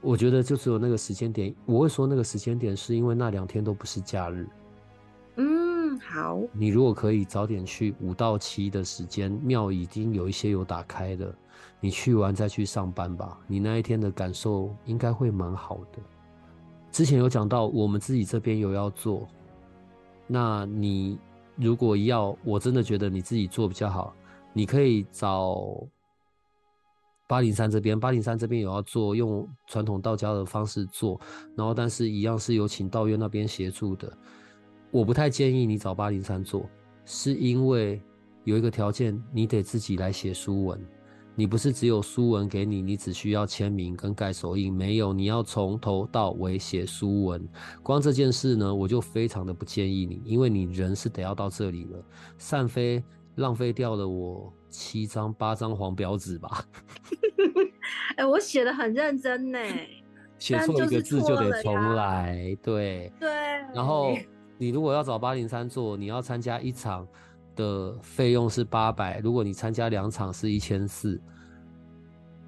[0.00, 1.54] 我觉得就只有那个时间点。
[1.66, 4.48] 我会说那个时间点是因为那两天都不是假日。
[5.36, 6.40] 嗯，好。
[6.52, 11.34] 你如果可以早点去五到七的时间，庙已经有一些有打开的。
[11.80, 15.98] 你去完再去上班吧，你那一天的感受应该会蛮好的。
[16.90, 19.28] 之前有讲到，我们自己这边有要做，
[20.26, 21.18] 那你
[21.54, 24.14] 如果要，我真的觉得你自己做比较好，
[24.52, 25.86] 你可以找
[27.28, 31.20] 八零三这边，八零三这边有要做，用传统道家的方式做，
[31.54, 34.10] 然后但是一样是有请道院那边协助的。
[34.90, 36.68] 我不太建议你找八零三做，
[37.04, 38.00] 是因为
[38.44, 40.80] 有一个条件，你得自己来写书文。
[41.38, 47.48] 你不是只有书文给你，你只需要签名跟盖手印，没有，你要从头到尾写书文。
[47.80, 52.04] 光这件事呢，我就非常的不建议你，因为你人是得要到这里了，
[52.38, 53.00] 散飞
[53.36, 56.66] 浪费掉了我七张八张黄表纸吧。
[58.16, 59.60] 哎、欸，我写的很认真呢，
[60.40, 63.30] 写错一个字就得重来，对对。
[63.72, 64.12] 然后
[64.58, 67.06] 你如果要找八零三做，你要参加一场。
[67.58, 71.20] 的费用是八百，如果你参加两场是一千四。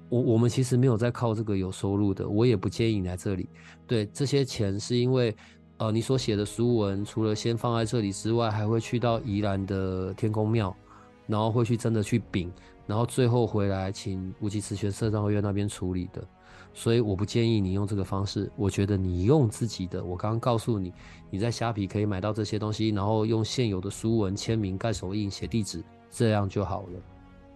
[0.09, 3.47] 我我们其实没有在靠这个有收入的，我也不建议你来这里。
[3.87, 5.33] 对，这些钱是因为，
[5.77, 10.75] 呃，你所写的书文，除了先放在这里之外，还会去到宜兰的天公庙，
[11.27, 12.51] 然后会去真的去禀，
[12.85, 16.21] 然后最后回来请无极慈玄社长会院那边处理的。
[16.73, 20.03] 所以我不建议你用这个方式，我觉得你用自己的。
[20.03, 20.93] 我刚刚告诉你，
[21.29, 26.99] 你在虾皮可以买到这些东西，然后用现有的书文签名、盖手印、写地址，这样就好了。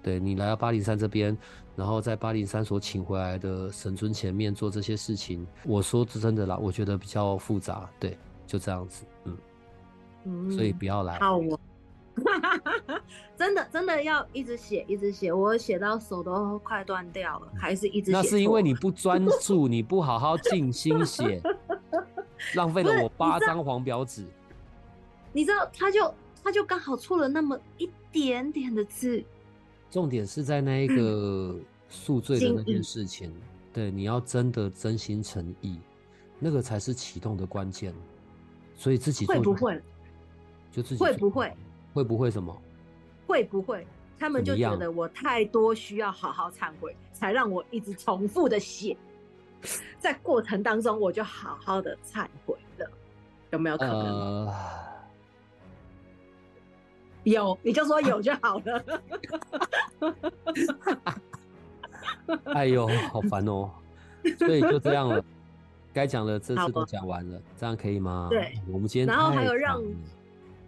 [0.03, 1.35] 对，你来到八零三这边，
[1.75, 7.89] 然后在八零三所请回来的神尊前面做这些事情，我说真的啦，我觉得比较复杂。
[7.99, 9.37] 对，就这样子，嗯，
[10.25, 11.17] 嗯，所以不要来。
[11.19, 11.39] 好
[13.37, 18.17] 真的真的要一直写一直写，我写到手都快断掉了，还是一直写。
[18.17, 21.41] 那是因为你不专注，你不好好静心写，
[22.55, 24.25] 浪费了我八张黄表纸。
[25.33, 26.13] 你知道，他就
[26.43, 29.23] 他就刚好错了那么一点点的字。
[29.91, 31.55] 重点是在那一个
[31.89, 33.33] 宿醉的那件事情，
[33.73, 35.79] 对，你要真的真心诚意，
[36.39, 37.93] 那个才是启动的关键。
[38.77, 39.81] 所以自己做会不会？
[40.71, 41.53] 就自己会不会？
[41.95, 42.61] 会不会什么？
[43.25, 43.87] 会不会？
[44.19, 48.97] 他们就觉得我太多需要好好忏悔，才让我一直重复的写。
[49.97, 52.85] 在过程当中，我就好好的忏悔了。
[53.51, 54.47] 有没有可能？
[54.47, 54.53] 呃、
[57.23, 58.83] 有，你就说有就好了。
[62.53, 63.71] 哎呦，好烦哦！
[64.37, 65.23] 所以就这样了，
[65.93, 68.27] 该讲的这次都讲完了，这样可以吗？
[68.29, 69.81] 对，我们今天然后还有让。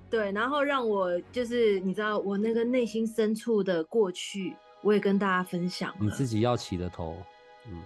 [0.09, 5.93] 对，然后让我就是你知道我那个内心深处的过去，我也跟大家分享。
[5.99, 7.17] 你自己要起的头，
[7.67, 7.81] 嗯，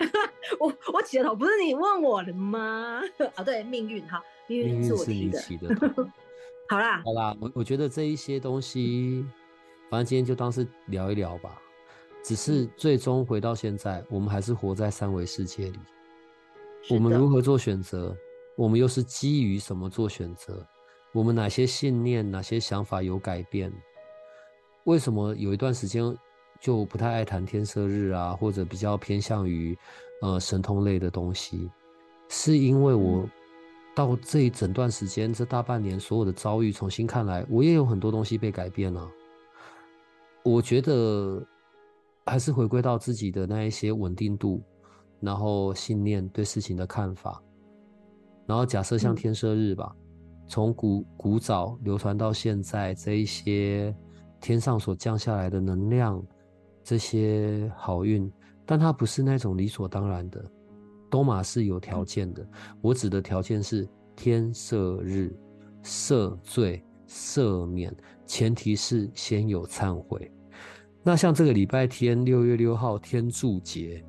[0.58, 3.00] 我我起的头不是你问我的吗？
[3.36, 6.04] 啊，对，命运哈，命运是你起的头。
[6.68, 9.24] 好啦，好啦，我我觉得这一些东西，
[9.90, 11.60] 反正今天就当是聊一聊吧。
[12.22, 15.78] 只是最终回到现在，我们还是活在三维世界里。
[16.90, 18.14] 我们如何做选择？
[18.56, 20.66] 我们又是基于什么做选择？
[21.12, 23.72] 我们哪些信念、哪些想法有改变？
[24.84, 26.16] 为什么有一段时间
[26.60, 29.76] 就不太爱谈天赦日啊，或者比较偏向于
[30.22, 31.70] 呃神通类的东西？
[32.28, 33.28] 是因为我
[33.94, 39.10] 到这一整段时间，这大半年所有的遭遇重新看来，我也有很多东西被改变了。
[40.42, 41.44] 我觉得
[42.24, 44.62] 还是回归到自己的那一些稳定度。
[45.22, 47.42] 然后信念对事情的看法，
[48.46, 49.94] 然后假设像天赦日吧，
[50.50, 53.94] 从古古早流传到现在，这一些
[54.40, 56.20] 天上所降下来的能量，
[56.82, 58.28] 这些好运，
[58.66, 60.44] 但它不是那种理所当然的，
[61.08, 62.44] 都嘛是有条件的。
[62.80, 65.32] 我指的条件是天赦日，
[65.84, 67.94] 赦罪赦免，
[68.26, 70.32] 前提是先有忏悔。
[71.04, 74.04] 那像这个礼拜天六月六号天柱节。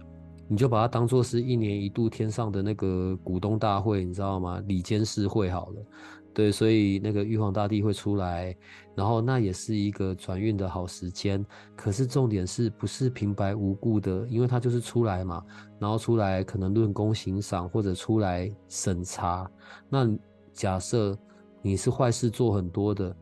[0.48, 4.62] 你就把它当做是一年一度天上的那个股东大会，你知道吗？
[4.68, 5.86] 里监事会好了，
[6.34, 8.56] 对，所以那个玉皇大帝会出来，
[8.96, 11.46] 然后那也是一个转运的好时间。
[11.76, 14.26] 可是重点是不是平白无故的？
[14.30, 15.44] 因为他就是出来嘛，
[15.78, 19.50] 然后出来可能论功行赏或者出来审查。
[19.90, 20.10] 那
[20.54, 21.18] 假设
[21.62, 23.16] 你是坏事做很多的，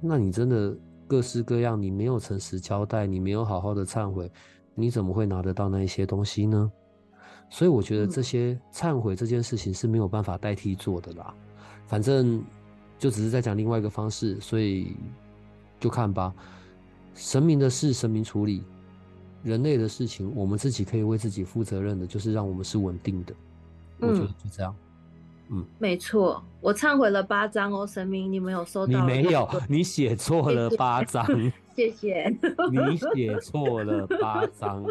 [0.00, 0.74] 那你真的
[1.06, 4.30] 各式各样，你没有诚实交代，你没有好好的忏悔。
[4.74, 6.72] 你怎么会拿得到那一些东西呢？
[7.50, 11.34] 所以我觉得这些忏悔这件事情是没有办法代替做的啦。
[11.90, 12.40] 反正
[13.00, 14.94] 就只是在讲另外一个方式，所以
[15.80, 16.32] 就看吧。
[17.16, 18.62] 神明的事，神明处理；
[19.42, 23.34] 人类的事情，我们自己可以为自己负责任的，就是让我们是稳定的。
[23.98, 24.72] 我觉得就这样。
[25.48, 29.00] 嗯，没错，我忏悔了八章哦，神明，你没有收到？
[29.00, 31.26] 你没有， 你写错了八张。
[31.80, 32.28] 谢谢。
[32.70, 34.84] 你写错了八张，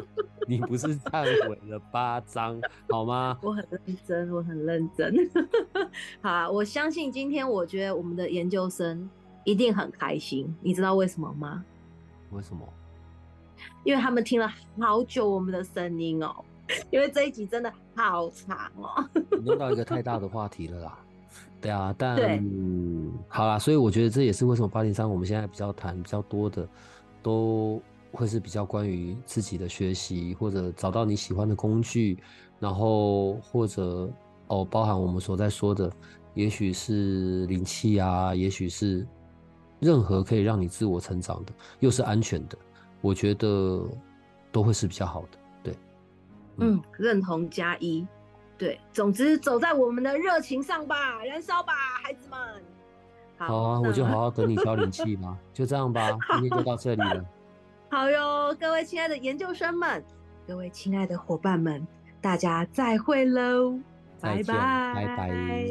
[0.48, 2.60] 你不是忏悔了八张，
[2.90, 3.38] 好吗？
[3.44, 5.14] 我很认真，我很认真。
[6.20, 9.08] 好啊，我相信今天，我觉得我们的研究生
[9.44, 10.52] 一定很开心。
[10.62, 11.64] 你知道为什么吗？
[12.32, 12.68] 为什么？
[13.84, 16.36] 因为他们听了好久我们的声音哦。
[16.90, 19.08] 因为这一集真的好长哦，
[19.44, 21.00] 弄到一个太大的话题了啦。
[21.62, 26.68] 对啊，但嗯，好啦，所以我觉得这也是为什么八零三我们现在比较谈比较多的，
[27.22, 27.82] 都
[28.12, 32.18] 会是比较关于自己的学习，或者找到你喜欢的工具，
[32.60, 34.10] 然后或者
[34.48, 35.92] 哦，包含我们所在说的，
[36.34, 39.06] 也许是灵气啊，也许是
[39.80, 42.58] 任何可以让你自我成长的，又是安全的，
[43.02, 43.86] 我觉得
[44.52, 45.28] 都会是比较好的。
[45.64, 45.76] 对。
[46.58, 48.08] 嗯，认同加一，
[48.60, 52.38] 对，总之走在我们的热情上吧，燃烧吧，孩子们。
[53.38, 57.26] 好，好啊，我就好好等你消灵 气吧，就这样吧， 今天就到这里了。
[57.90, 60.04] 好哟，各位亲爱的研究生们，
[60.46, 61.88] 各位亲爱的伙伴们，
[62.20, 63.80] 大家再会喽，
[64.20, 65.66] 拜拜，拜拜。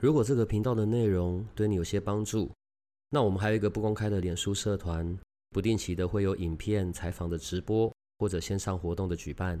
[0.00, 2.50] 如果这个频道的内容对你有些帮助，
[3.10, 5.18] 那我们还有一个不公开的脸书社团。
[5.52, 9.60] 不定期的会有影片采访的直播或者线上活动的举办，